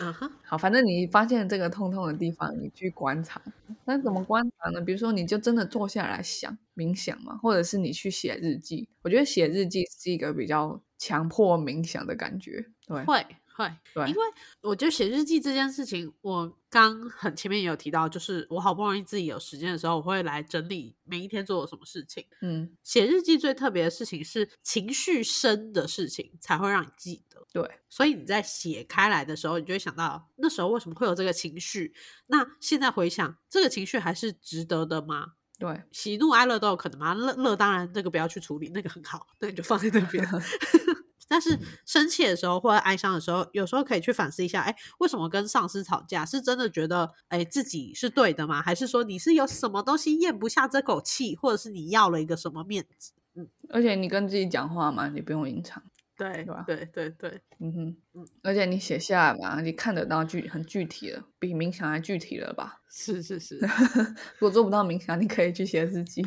[0.00, 3.40] 嗯哼，好，反正你发现这个痛痛的地方，你去观察。
[3.84, 4.80] 那怎么观察呢？
[4.80, 8.88] 比如说，你就真的坐下来想冥想嘛，或者是你去写日记。
[9.02, 10.82] 我觉得写日记是一个比较。
[11.02, 14.22] 强迫冥想的感觉，对，会会，对，因为
[14.60, 22.24] 我觉得写日记这件事情，我刚很前面也有提到，就是我好不容易自己有时间的时候，我会来整理每一天做了什么事情。
[22.40, 31.94] 嗯，写日记最特别的事情是情绪深的事情才会让你记得，对，所以你在写开来的时候，你就会想到那时候为什么会有这个情绪？
[32.26, 35.32] 那现在回想，这个情绪还是值得的吗？
[35.58, 37.14] 对，喜怒哀乐都有可能吗？
[37.14, 40.26] 乐乐当然那个不要去处理，那个很好，那你就放在那边。
[41.28, 46.24] 但是生气的时候或者哀伤的时候，有时候可以去反思一下，哎，为什么跟上司吵架？
[46.26, 48.60] 是真的觉得哎自己是对的吗？
[48.62, 53.12] 还是说你是有什么东西咽不下这口气，或者是你要了一个什么面子？
[53.34, 55.82] 嗯，而且你跟自己讲话嘛，你不用隐藏。
[56.14, 56.62] 对，对吧？
[56.66, 62.80] 对对对，嗯哼，嗯，而且你写下来嘛，你看得到具很具体了，比冥想还具体了吧？
[62.90, 63.56] 是是是，
[64.38, 66.22] 如果做不到冥想，你可以去写日记。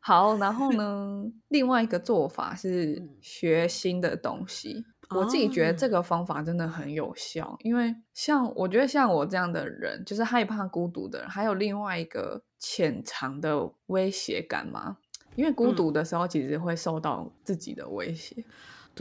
[0.00, 4.84] 好，然后呢，另外一个做法是学新的东西。
[5.10, 14.98] 我自己觉得这个方法真的很有效，因为像我觉得像我这样的人，就是害怕孤独的人，还有另外一个潜藏的威胁感嘛。
[15.34, 18.44] 因为孤独的时候，其实会受到自己的威胁。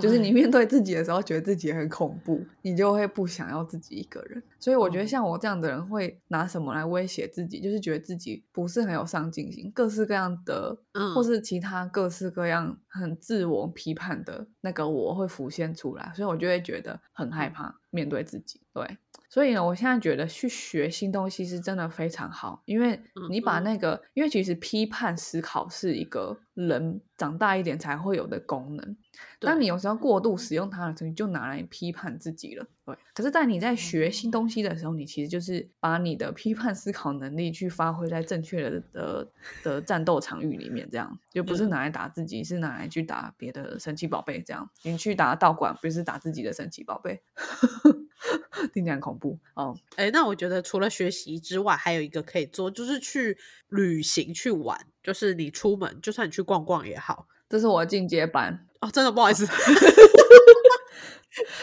[0.01, 4.41] 就是你面对自己的时候，觉得自己很恐怖，你就会不想要自己一个人。
[4.59, 7.59] 所以我觉得像我这样的人会拿什么来威胁自己？
[7.59, 10.77] 就是觉得自己不是很有上进心，各式各样的，
[11.13, 18.61] 或是其他各式各样很自我批判的那个我会浮现出来，所以我就会觉得很害怕面对自己。
[18.73, 18.97] 对。
[19.29, 22.97] 所以呢，我现在觉得去学新东西是真的非常好，因为
[23.29, 28.97] 你把那个，因为其实批判思考是一个人长大一点才会有的功能。
[29.39, 32.65] 当你有时候过度使用它的时候，你就拿来批判自己了。
[32.83, 39.27] 对，可是，在你在学新东西的时候，你其实就是把你的批判思考能力去发挥在正确的的
[39.63, 44.41] 的战斗场域里面，这样就不是拿来打自己，是拿来去打别的神奇宝贝。
[44.41, 47.21] 这样，你去打道馆，不是打自己的神奇宝贝。
[48.73, 49.77] 听起来很恐怖哦！
[49.95, 53.37] 哎，那我觉得除了学习之外，还有一个可以做，就是去
[53.69, 54.87] 旅行去玩。
[55.07, 57.27] 就是你出门，就算你去逛逛也好。
[57.47, 59.47] 这是我的进阶版哦，真的不好意思。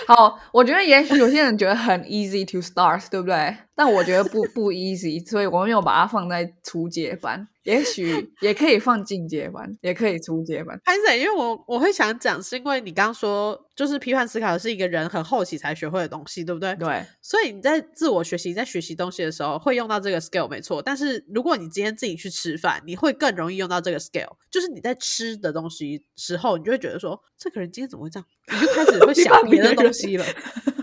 [0.06, 3.54] 好，我觉得也许有些人觉得很 easy to start，对不对？
[3.76, 7.48] 但我觉得不不 easy，所以我没有把它放在初阶班。
[7.64, 10.78] 也许也可以放进阶班，也可以初阶班。
[10.84, 16.74] 潘森，因为我我会想讲，是因为你刚刚说，就是批判思考是一个人很后期才学会的东西，对不对？
[16.76, 17.02] 对。
[17.22, 20.82] 所以你在自我学习、在学习东西的时候，会用到这个 skill，没错。
[20.82, 24.36] 但是如果你今天自己去吃饭，你会更容易用到这个 skill。
[24.50, 28.26] 就是你在吃的东西时候，你就会觉得说，这个人今天怎么会这样？
[28.52, 30.24] 你就开始会 想别的东西了。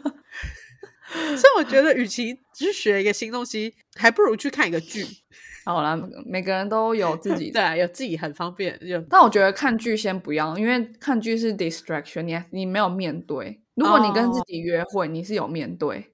[1.12, 5.06] 所以我觉得，与其去学一个新东西，还不如去看一个剧。
[5.64, 5.96] 好啦，
[6.26, 8.80] 每个人都有自己 对，有自己很方便。
[8.80, 13.62] 就但我觉得看剧先不要，因为看剧是 distraction，你你没有面对。
[13.76, 16.12] 如果你跟自己约会，你是有面对。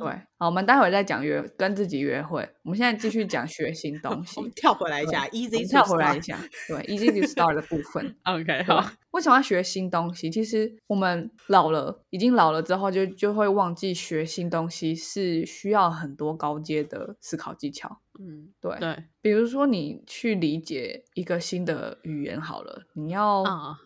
[0.00, 2.48] 对，好，我们待会再讲约跟自己约会。
[2.62, 4.40] 我们现在继续讲学新 东西。
[4.56, 6.38] 跳回来一下，easy 跳回来一下，
[6.68, 8.16] 对，easy to start 的部分。
[8.24, 8.90] OK，好。
[9.10, 10.30] 为什么要学新东西？
[10.30, 18.00] 其实我们老了，已经老了之后，就就会忘记学新东西是需要很多高阶的思考技巧。
[18.20, 19.04] 嗯，对对。
[19.20, 23.44] 比如说你去理解一个新的语言，好了，你要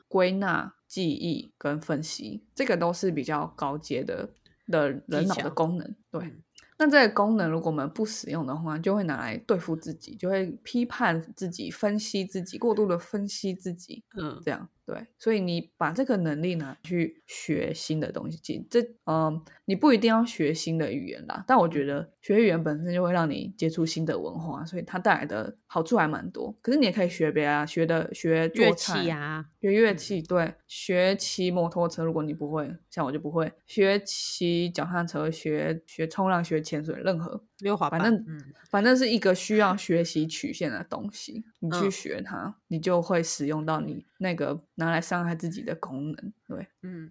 [0.08, 4.28] 归纳、记忆跟分析，这个都是比较高阶的。
[4.68, 6.32] 的人脑的功能，对，
[6.78, 14.68] 那这个功能如果我们不使用的话，就会拿来对付自己，就会批判自己、分析自己、过度的分析自己，嗯，这样。
[14.86, 21.42] 对，所以你把这个能力拿去学新的东西，这嗯，你不一定要学新的语言啦。
[21.46, 26.54] 但我觉得学语言本身就会让你接触新的文化，所以它带来的好处还蛮多。
[26.60, 32.04] 可是你也可以学别啊，学的学乐器啊，学乐器，对，学骑摩托车。
[32.04, 38.24] 如果你不会，像我就不会学骑脚踏车，学学冲浪，学潜水，任何溜滑板，反正
[38.70, 44.64] 反正是一个需要学习曲线的东西，你 去学它，你就会使用到你那个。
[44.76, 47.08] 拿来伤害自己的功能，对，嗯，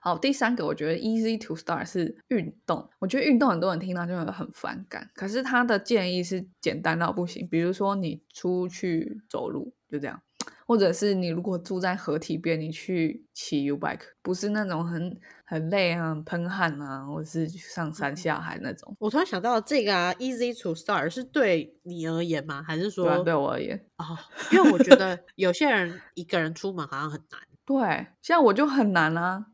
[0.00, 10.22] 好，第三个我觉得 easy to start 是运动，我觉得运动很多人听到就会很反感，可是他的建议是简单到不行，比如说你出去走路就这样，
[10.66, 18.96] 或者是你如果住在河堤边，你去骑 U bike，不是那种很很累啊、喷汗啊，或者是上山下海那种。
[18.98, 22.62] 我突然想到这个啊，easy to start 是对你而言吗？
[22.66, 23.84] 还是说对我而言？
[23.98, 24.16] 哦，
[24.52, 27.40] 因为我觉得有些人一个人出门好像很难。
[27.66, 29.46] 对，像我就很难啊。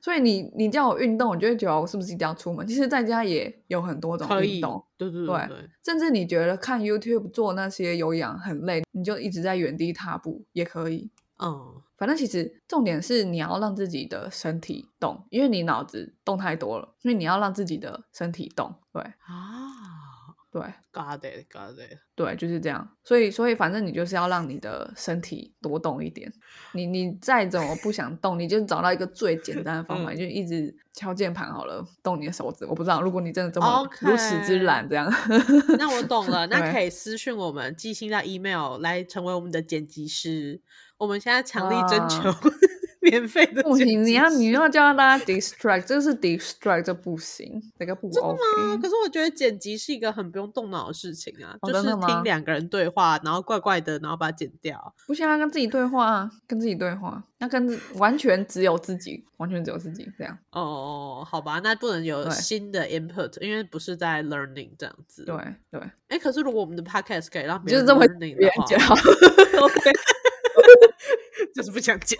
[0.00, 2.66] 所以你你叫我运动，我就会觉得我是不是一定要出门？
[2.66, 5.48] 其实在家也有很多种运动，对对对。
[5.84, 11.10] 甚至你觉得看 YouTube 做那些有氧很累，你就一直在原地踏步也可以。
[11.42, 18.74] 嗯，反正其实重点是你要让自己的身体动，因为你脑子动太多了，所以你要让自己的身体动。
[18.92, 19.93] 对啊。
[20.54, 22.88] 对，got it，got it，对，就是这样。
[23.02, 26.32] 所以，所以反正你就是要让你的身体多动一点。
[26.74, 32.64] 你你再怎么不想动，你就找到一个最简单的方法，你就一直敲键盘好了，动你的手指。
[32.66, 35.12] 我不知道，如果你真的这么如此之懒，这样，
[35.76, 36.46] 那我懂了。
[36.46, 40.62] 那可以私信我们，寄信到 email 来成为我们的剪辑师。
[40.98, 42.32] 我们现在强力征求。
[43.04, 48.40] 免费的不行，你要你要叫大家 distract，这是 distract，这不行，这个不 OK。
[48.80, 54.94] 可是我觉得剪辑是一个很不用动脑的事情啊，就是听两个人对话，然后怪怪的，然后把它剪掉。
[55.06, 60.36] 不行，要跟自己对话，跟自己对话，要跟完全只有自己，完全只有自己这样。
[60.52, 65.24] 哦，好吧，那不能有新的 input，因为不是在 learning 这样子。
[65.24, 65.36] 对
[65.70, 65.80] 对。
[66.08, 68.94] 哎，可是如果我们的 podcast 可以让就是这么 learning 的话，
[69.60, 69.92] OK，
[71.54, 72.18] 就是不想剪。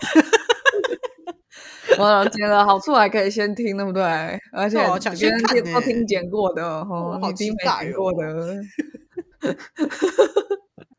[1.97, 4.03] 我剪了好处还可以先听，对不对？
[4.51, 4.77] 而且
[5.15, 8.55] 先听都听剪过的， 哈，你听没剪过的。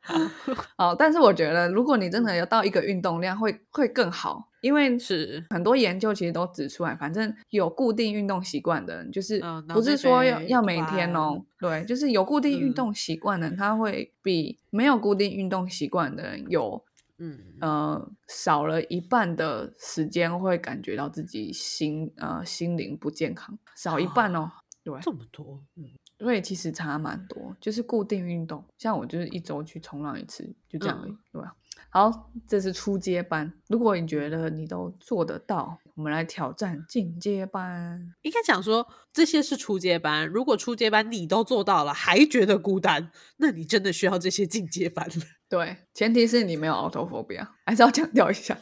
[0.79, 16.81] 哦，但是我觉得，如果你真的要到一个运动量，会会更好，因为是很多研究其实都指出来，反正有固定运动习惯的人，就是不是说要要每天哦，对，就是有固定运动习惯的人，他会比没有固定运动习惯的人有，
[17.19, 24.51] 嗯呃，少了一半的时间会感觉到自己心呃心灵不健康，少一半哦，
[24.83, 25.85] 对，这么多，嗯。
[26.19, 31.55] 所以其实差蛮多，就是固定运动，像我就是一周去冲浪一次，就这样而已，对吧？
[31.91, 33.53] 好，这是初阶班。
[33.69, 38.15] 如果你觉得你都做得到，我们来挑战进阶班。
[38.23, 45.25] 应该讲说这些是初阶班，如果初阶班你都做到了，还觉得孤单，那你真的需要这些进阶班了。
[45.49, 48.57] 对，前提是你没有 autophobia，还是要强调一下。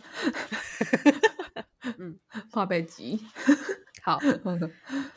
[1.98, 2.16] 嗯，
[2.52, 3.20] 怕被挤。
[4.04, 4.20] 好，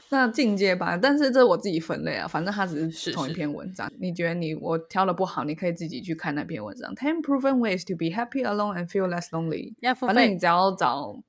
[0.09, 3.91] 那进阶班，但是这我自己分类啊，反正它只是同一篇文章。
[3.99, 6.95] 你觉得你我挑的不好，你可以自己去看那篇文章。
[6.95, 9.76] Ten proven ways to be happy alone and feel less lonely。
[9.93, 11.22] 反正你只要找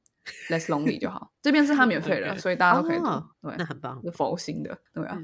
[0.49, 1.31] less lonely 就好。
[1.43, 3.05] 这边是他免费的，所以大家都可以读。
[3.43, 5.19] 对，那很棒，是佛心的，对啊。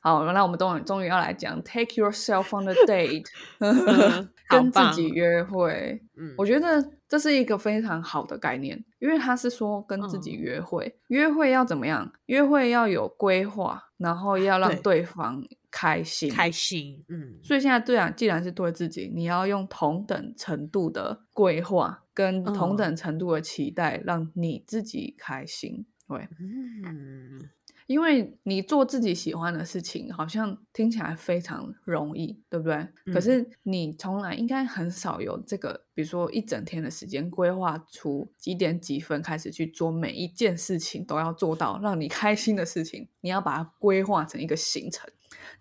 [0.00, 3.26] 好，那我们终于终于要来讲 take yourself on a date，
[4.48, 6.00] 跟自己约会。
[6.16, 12.12] 嗯，我觉得这是一个非常好的概念，因为他是说跟自己约会，约会要怎么样？
[12.26, 15.42] 约会要有规划，然后要让对方
[15.72, 17.04] 开心，开心。
[17.08, 25.84] 嗯，所以现在对啊，既然是对自己，你要用同等程度的规划跟同等程度的期待，让你自己开心。
[26.08, 27.50] 对，嗯。
[27.86, 32.88] 因为你做自己喜欢的事情，好像听起来非常容易，对不对？
[33.14, 43.08] 可是你从来应该很少有这个，比如说一整天的时间规划出几点几分开始去做每一件事情，都要做到让你开心的事情。
[43.20, 45.08] 你要把它规划成一个行程，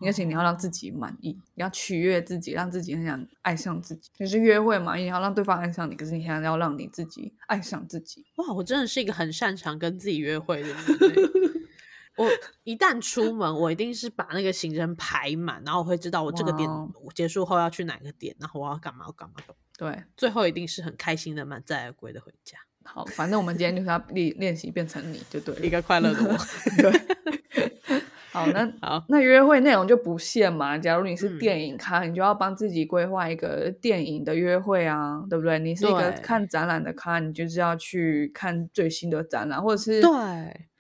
[0.01, 4.09] 而且你要让自己满意，你要取悦自己，让自己很想爱上自己。
[4.15, 8.25] 就是约会嘛，你要让对方爱上你，可是你现在要让你自己爱上自己。
[8.35, 10.77] 哇，我真的是一个很擅长跟自己约会的人。
[12.17, 12.29] 我
[12.63, 16.69] 一旦出门，我一定是把那个行程排满，然后我会知道我这个点
[17.13, 19.35] 结束后要去哪个点，然后我要干嘛，要干嘛
[19.77, 22.57] 对，最后一定是很开心的满载而归的回家。
[22.83, 26.37] 好，反正我们今天就是要练练习变成你就对，一个快乐的我。
[26.77, 27.01] 对。
[28.35, 30.77] 好，那 好，那约会内容就不限嘛。
[30.77, 35.57] 假如你是电影咖，你就要帮自己规划一个电影的约会啊，对不对？
[35.59, 40.09] 你是一个看展览的咖，你就是要去看最新的展览，或者是对，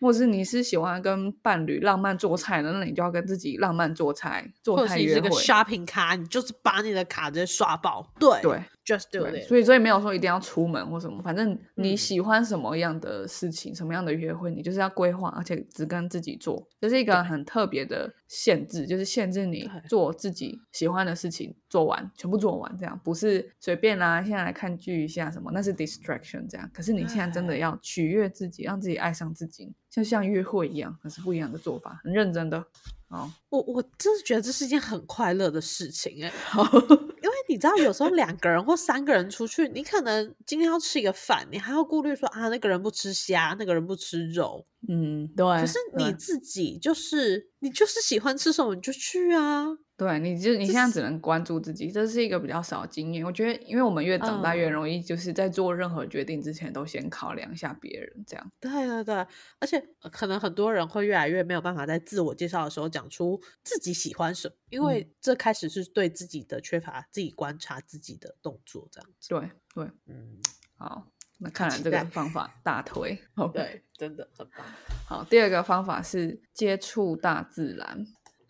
[0.05, 5.29] 或者是你是喜欢跟伴侣浪漫做菜的，那你就要跟自己浪漫做菜，做菜约会。
[5.29, 8.11] shopping 卡，你就是把你的卡直接刷爆。
[8.19, 8.61] 对对。
[8.85, 9.47] Just do it。
[9.47, 24.23] 所以，所以没有说一定要出门或什么，反正你喜欢什么样的事情，什么样的约会，你就是要规划，而且只跟自己做，这是一个很特别的限制，就是限制你做自己喜欢的事情，做完全部做完，这样不是随便啦。
[24.23, 26.71] 现在来看剧一下什么，那是 distraction 这样。
[26.73, 32.65] 可是你现在真的要取悦自己，让自己爱上自己，就像约会一样，那是不一样的做法，很认真的。
[33.09, 36.31] 哦，我我真是觉得这是一件很快乐的事情哎。
[37.25, 45.45] 因为你知道，有时候两个人或三个人出去，你可能今天要吃一个饭，你还要顾虑说啊，那个人不吃虾，那个人不吃肉，嗯，对。
[45.59, 49.65] 可是你自己就是你就是喜欢吃什么你就去啊。
[49.97, 53.25] 对，你就你现在只能关注自己，这是一个比较少经验。
[53.25, 58.51] 我觉得，因为我们越长大越容易，就是在做任何决定之前都先考量一下别人，这样。
[58.59, 59.15] 对对对，
[59.57, 59.81] 而且
[60.11, 69.27] 可能很多人会越来越没有办法在自我介绍的时候讲出自己喜欢什么，因为这开始是对自己的缺乏，自己观察自己的动作这样子。
[69.27, 70.39] 对对，嗯，
[70.77, 73.21] 好，那看来这个方法大推。
[73.53, 74.65] 对，真的很棒。
[75.05, 78.07] 好，第二个方法是接触大自然。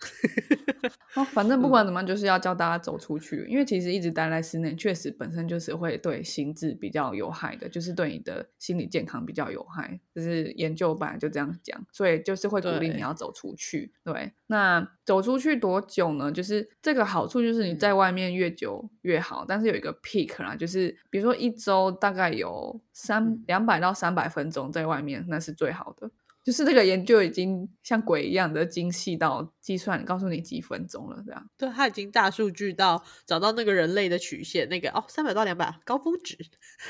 [1.16, 3.46] 哦，反正不管怎么样，就是要教大家走出去。
[3.50, 10.00] 因为其实一直待在室内，确实本身就是会对心智比较有害的，就是对你的心理健康比较有害。
[10.14, 13.92] 就是研究本来就这样讲，所以就是会鼓励你要走出去。
[14.04, 16.32] 对，那走出去多久呢？
[16.32, 26.12] 就是这个好处就是你在外面越久越好，但是有一个 peak 啦，就是比如说一周大概有三两百到三百分钟在外面，那是最好的。
[26.46, 31.50] 就是这个研究已经像鬼一样的精细到计算，告诉你几分钟了，这样。
[31.58, 36.38] 对，它已经大数据到找到那个人类的曲线，那个哦，三百到两百高峰值。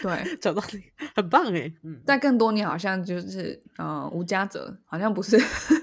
[0.04, 0.84] 对， 找到你
[1.16, 1.74] 很棒哎。
[1.84, 5.38] 嗯，但更多你好像就是呃无家者，好像不是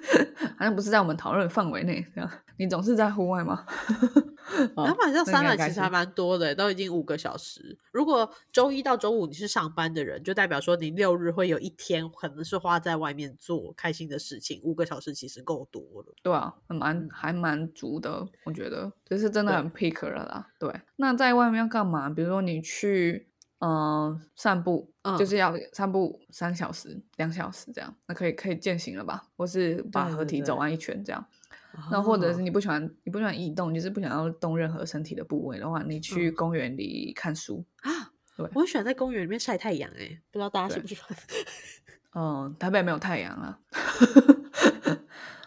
[0.58, 2.06] 好像不是在我们讨论范围内。
[2.14, 3.64] 这样，你总是在户外吗？
[4.76, 7.78] 那晚上三晚其实还蛮多的，都已经五个小时。
[7.90, 14.58] 如果周一到周五你是上班的人，就代表说你六日会有一天可能是花在外面做开心的事情。
[14.64, 16.14] 五个小时其实够多了。
[16.22, 20.48] 对啊，蛮还蛮足的，我觉得这是真的很 pick 了啦。
[20.58, 22.08] 对，那在外面要干嘛？
[22.08, 29.28] 比如说你去嗯散步，就是要散步三小时、两小时这样，那可以可以践行了吧？
[29.36, 31.24] 或是把合体走完一圈这样。
[31.90, 38.12] 那或者是你不喜欢你不喜欢移动，就是不想要动任何身体的部位的话，你去公园里看书啊。
[38.36, 41.16] 对，我很喜欢在公园里面晒太阳，哎，不知道大家喜不喜欢？
[42.14, 43.58] 嗯，台北没有太阳啊。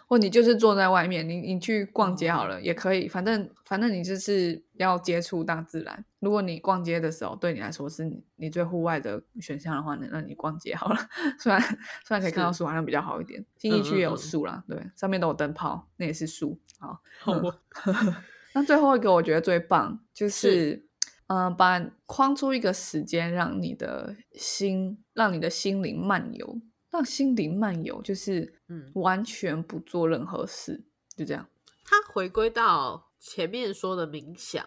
[0.08, 3.08] 或你就是坐在外面，你你去逛街好了，也可以。
[3.08, 6.04] 反正反正你就是要接触大自然。
[6.20, 10.96] 如果你逛街的时候对你来说是你你最户外的选项的话，那那你逛街好了。
[11.40, 11.60] 虽然
[12.04, 13.44] 虽然可以看到树，好像比较好一点。
[13.58, 16.56] 新义区也有树啦，对，上面都有灯泡，那也是树。
[16.78, 17.00] 好，
[18.54, 20.86] 那最后一个我觉得最棒就是，
[21.26, 26.60] 嗯，把框出一个时间，让你的心，让你的心灵漫游。
[26.88, 30.82] 让心灵漫游，就是嗯，完全不做任何事，
[31.14, 31.46] 就这样。
[31.84, 34.64] 它回归到前面说的冥想，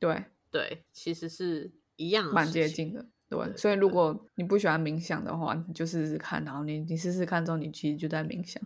[0.00, 3.06] 对对，其实是一样，蛮接近的。
[3.28, 8.60] 对，所以如果你不喜欢冥想的话，你就试试看，然后你你试试看之后，你其实就在冥想。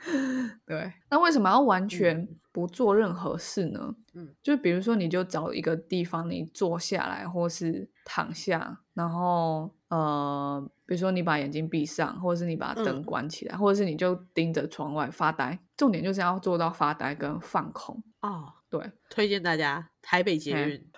[0.66, 3.94] 对，那为什么要完全不做任何事呢？
[4.14, 15.58] 嗯，就比如说，你就找一个地方，你坐下来，或是躺下，然后呃，比如说你把眼睛闭上，或者是你把灯关起来，或者是你就盯着窗外发呆。
[15.76, 18.52] 重点就是要做到发呆跟放空哦。
[18.68, 20.90] 对，推荐大家台北捷运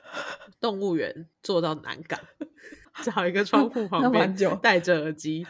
[0.60, 2.20] 动物园坐到南港。
[3.02, 5.46] 找一个窗户旁 边，戴着耳机，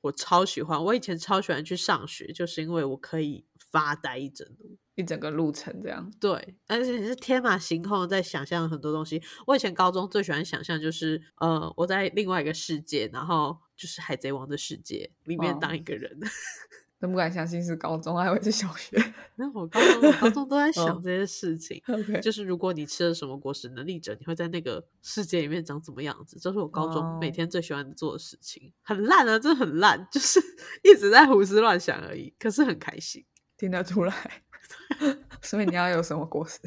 [0.00, 0.82] 我超喜欢。
[0.82, 6.10] 我以前超喜欢去上学，就是因为我可以发呆一整路，一整个路程这样。
[6.18, 9.22] 对，而且你是天马行空在想象很多东西。
[9.46, 16.18] 我以前高中最喜欢想象就是，呃，我在另外一个世界，然后就是海贼王的世界里面当一个人。
[16.98, 18.96] 都不敢相信是高中，还以为是小学。
[19.36, 21.82] 那我高中，我高中都在 想这些事情。
[22.22, 26.38] 就是如果你吃了什么果实，能力者，你会在那个世界里面长怎么样子？
[26.40, 28.72] 这是我高中每天最喜欢做的事情。
[28.82, 30.40] 很烂啊，真的很烂，就是
[30.82, 32.34] 一直在胡思乱想而已。
[32.38, 33.24] 可是很开心，
[33.58, 34.42] 听得出来。
[35.42, 36.58] 所以你要有什么果实？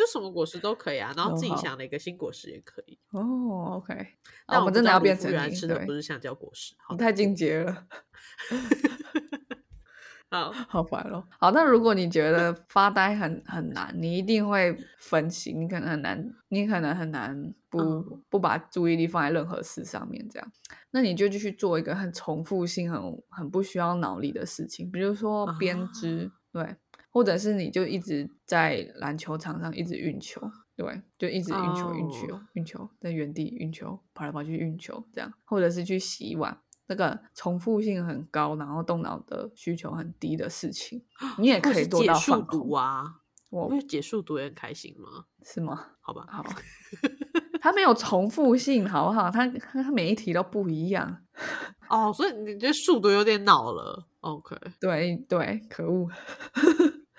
[0.00, 1.12] 就什么果实都可以啊。
[1.14, 2.98] 然后自己想了一个新果实也可以。
[3.10, 3.94] 哦，OK。
[4.48, 7.86] 那我们真的要变成原来吃的不是橡胶果实，你太进阶了。
[10.32, 11.24] 好好烦哦。
[11.40, 20.52] 好，那如果你觉得发呆很很难，你一定会分心，你可能很难，你可能很难不不把注意力放在任何事上面，这样，
[20.92, 26.76] 那你就继续做一个很重复性、很很不需要脑力的事情，比如说编织，对，
[27.10, 30.40] 或者是你就一直在篮球场上一直运球，
[30.76, 36.60] 对，就一直运球、运球、运球，在原地运球，跑来跑去运球，这样，或者是去洗碗。
[36.86, 41.00] 那个重复性很高，然后动脑的需求很低的事情，
[41.38, 43.20] 你也可以做到放空啊。
[43.50, 45.26] 我解数读也很开心吗？
[45.44, 45.86] 是吗？
[46.00, 46.50] 好吧，好吧。
[47.60, 49.30] 它没有重复性，好不好？
[49.30, 51.22] 它它每一题都不一样。
[51.88, 56.08] 哦，所以你觉得数读有点恼了？OK，对对，可恶，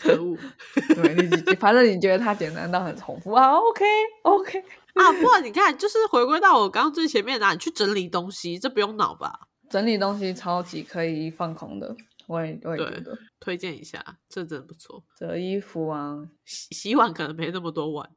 [0.02, 0.38] 可恶。
[0.96, 3.86] 对你，反正你觉得它简单到很重复啊？OK
[4.24, 4.60] OK
[4.96, 9.32] 啊，不然你看，就是回归到我刚刚最前面的，你去整理东西，这不用脑吧？
[9.70, 11.96] 整理东西超级可以放空的，
[12.28, 15.02] 我也我也觉得推荐一下，这真的不错。
[15.18, 18.10] 折衣服啊，洗洗碗可能没那么多碗。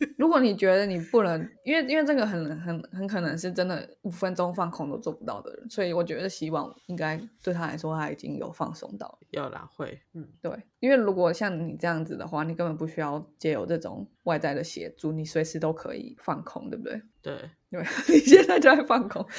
[0.16, 9.18] 如果你觉得你不能，因为因为这个很很很可能是真的五分钟放空都做不到的人，所以我觉得希望应该对他来说他已经有放松到。
[9.30, 17.02] 有啦，会，嗯，对，因为如果像你这样子的话，你根本不需要借由这种外在的协助，你随时都可以放空，对不对？
[17.20, 19.26] 对，对， 你现在就在放空。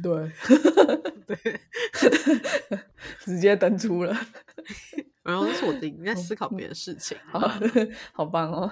[0.00, 0.30] 对，
[1.26, 1.60] 对，
[3.20, 4.16] 直接登出了。
[5.28, 7.38] 然后是我自己在思考别的事情，好，
[8.14, 8.70] 好棒哦！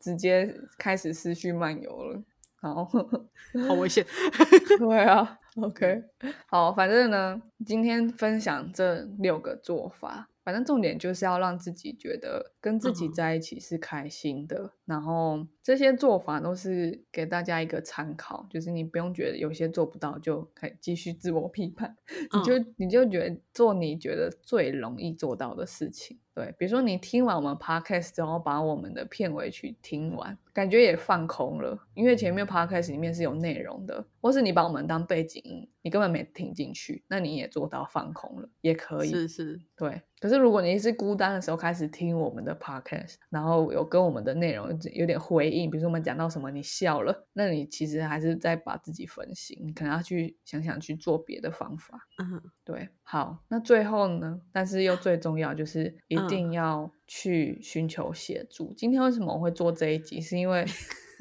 [0.00, 2.20] 直接开始思绪漫游了，
[2.56, 4.04] 好，好危险。
[4.80, 6.02] 对啊，OK，
[6.46, 21.96] 好，反正呢，今天分享这六个做法，反正重点就是要让自己觉得跟自己在一起是开心的，然后这些做法都是给大家一个参考，就是你不用觉得有些做不到就可以继续自我批判，
[22.32, 26.18] 你就你就觉得做你觉得最容易做到的事情。
[26.34, 39.10] 对，比如说你听完我们 podcast 之后，把我们的片尾曲听完，感觉也放空了，因为前面 podcast 里面是有内容的，或是你把我们当背景音，你根本没听进去，那你也做到放空了，也可以。
[39.10, 40.00] 是是，对。
[40.18, 52.08] 可是如果你是孤单的时候开始听我们的 podcast，然后有跟我们的内容有点回应，比如说我们讲到什么你笑了，那你其实还是在把自己分心，你可能要去想想去做别的方法。
[52.18, 52.88] 嗯，对。
[53.02, 54.40] 好，那最后呢？
[54.50, 58.72] 但是又最重要就是一定要去寻求协助。
[58.76, 60.20] 今天为什么我会做这一集？
[60.20, 60.64] 是因为。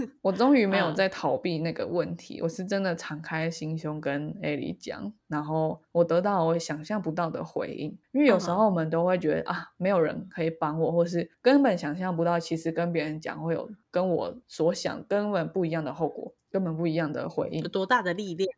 [0.21, 7.97] 我终于没有在逃避那个问题，我是真的敞开心胸跟艾莉讲，然后我得到我想象不到的回应。
[8.11, 18.49] 因为有时候我们都会觉得啊，没有人可以帮我，或是根本想象不到，其实跟别人讲会有跟我所想根本不一样的后果，根本不一样的回应，有多大的力量。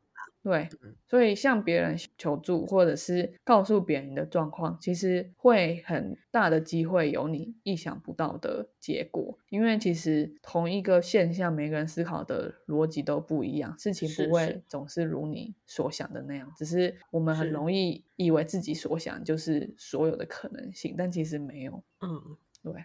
[0.43, 0.67] 对，
[1.07, 9.39] 所以向别人求助，或者是告诉别人的状况，其实会很大的机会有你意想不到的结果。
[9.47, 16.51] 因为其实同一个现象，每个人思考的逻辑都不一样，事情不会总是如你所想的那样。
[16.57, 21.81] 只是我们很容易以为自己所想就是所有的可能性，但其实没有。
[22.01, 22.83] 嗯，对。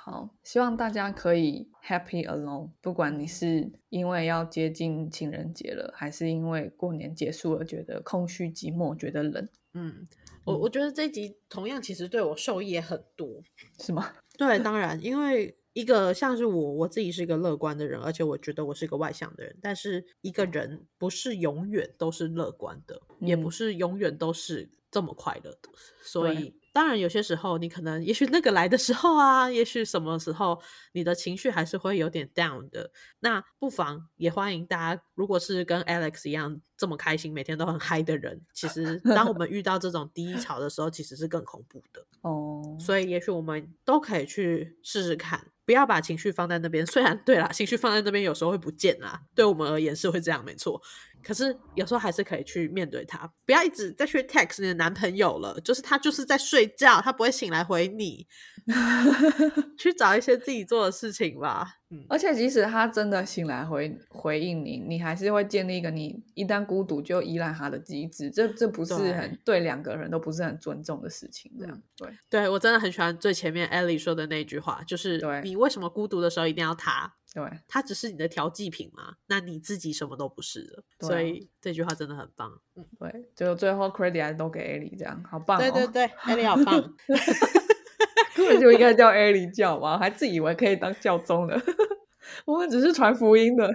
[0.00, 2.70] 好，希望大家可以 happy alone。
[2.80, 10.06] 不管你是因为要接近情人节了，还是因为过年结束了觉得空虚寂寞、觉得冷，嗯，
[10.44, 13.42] 我我觉得这集同样其实对我受益也很多，
[13.80, 14.12] 是吗？
[14.38, 19.58] 对，当然，因为一个像是我，我自己是一个乐观的人，而且我觉得我是一个外向的人。
[19.60, 25.68] 但是一个人不是永远都是乐观的，也不是永远都是这么快乐的，
[26.02, 26.54] 所以。
[26.78, 30.62] 当然，有些时候你可能，也许那个来的时候啊，也许什么时候
[30.92, 32.88] 你的情绪还是会有点 down 的。
[33.18, 42.62] 那不妨也欢迎大家，如果是跟 Alex 一样这么开心，每天都很嗨的人，其实当我们遇到这种低潮的时候，其实是更恐怖的 哦。
[42.78, 46.86] 所以，也许我们都可以去试试看，不要把情绪放在那边。
[46.86, 50.80] 虽然对啦，情绪放在那边有时候会不见啦，对我们而言是会这样，没错。
[51.22, 58.26] 可是有时候还是可以去面对他，不要一直在去 text 你的男朋友了，就是他就是在睡觉，他不会醒来回你，
[59.78, 61.74] 去找一些自己做的事情吧。
[61.90, 71.50] 嗯，而且即使他真的醒来回回应你，你还是会建立一个你一旦孤独就依赖他的机制，这这不是很对两个人都不是很尊重的事情。
[71.58, 77.14] 这样对，对我真的很喜欢最前面 Ellie 说的那句话，就是你为什么孤独的时候一定要他？
[77.38, 79.14] 对，他只是你的调剂品嘛？
[79.26, 80.82] 那你自己什么都不是了。
[81.00, 82.60] 所以这句话真的很棒。
[82.74, 85.58] 嗯，对，就最后 credit 还是都给 Ellie，这样好棒。
[85.58, 86.82] 对对对， Ellie 好棒，
[88.34, 91.60] 根本就应该叫 Ellie 教嘛，还自以为可以当教宗的。
[92.44, 93.66] 我们只是传福音的，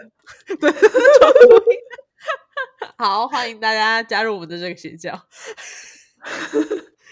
[0.60, 1.78] 对，传福音。
[2.98, 5.20] 好，欢迎大家加入我们的这个邪教。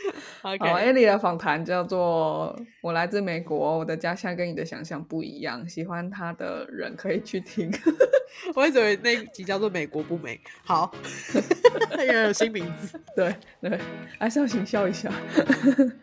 [0.42, 7.72] 好，Ellie 的访谈叫做《我来自美国，我的家乡跟你的想象不一样》，喜欢他的人可以去听。
[8.56, 10.36] 我一直以为那集叫做《美国不美》。
[10.66, 10.92] 好，
[12.00, 13.00] 原来有新名字。
[13.16, 13.80] 对对，
[14.20, 15.12] 还是要行笑一下。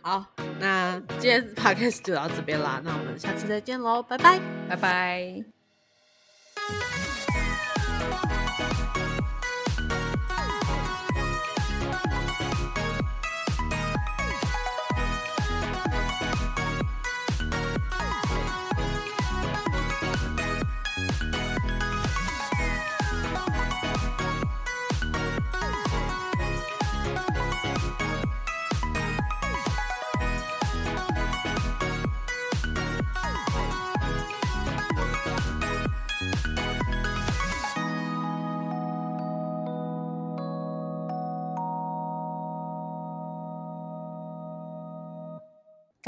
[0.02, 0.24] 好，
[0.60, 4.38] 那今天 Podcast 就到这边啦，那我们下次再见喽，拜拜，
[4.68, 5.44] 拜拜。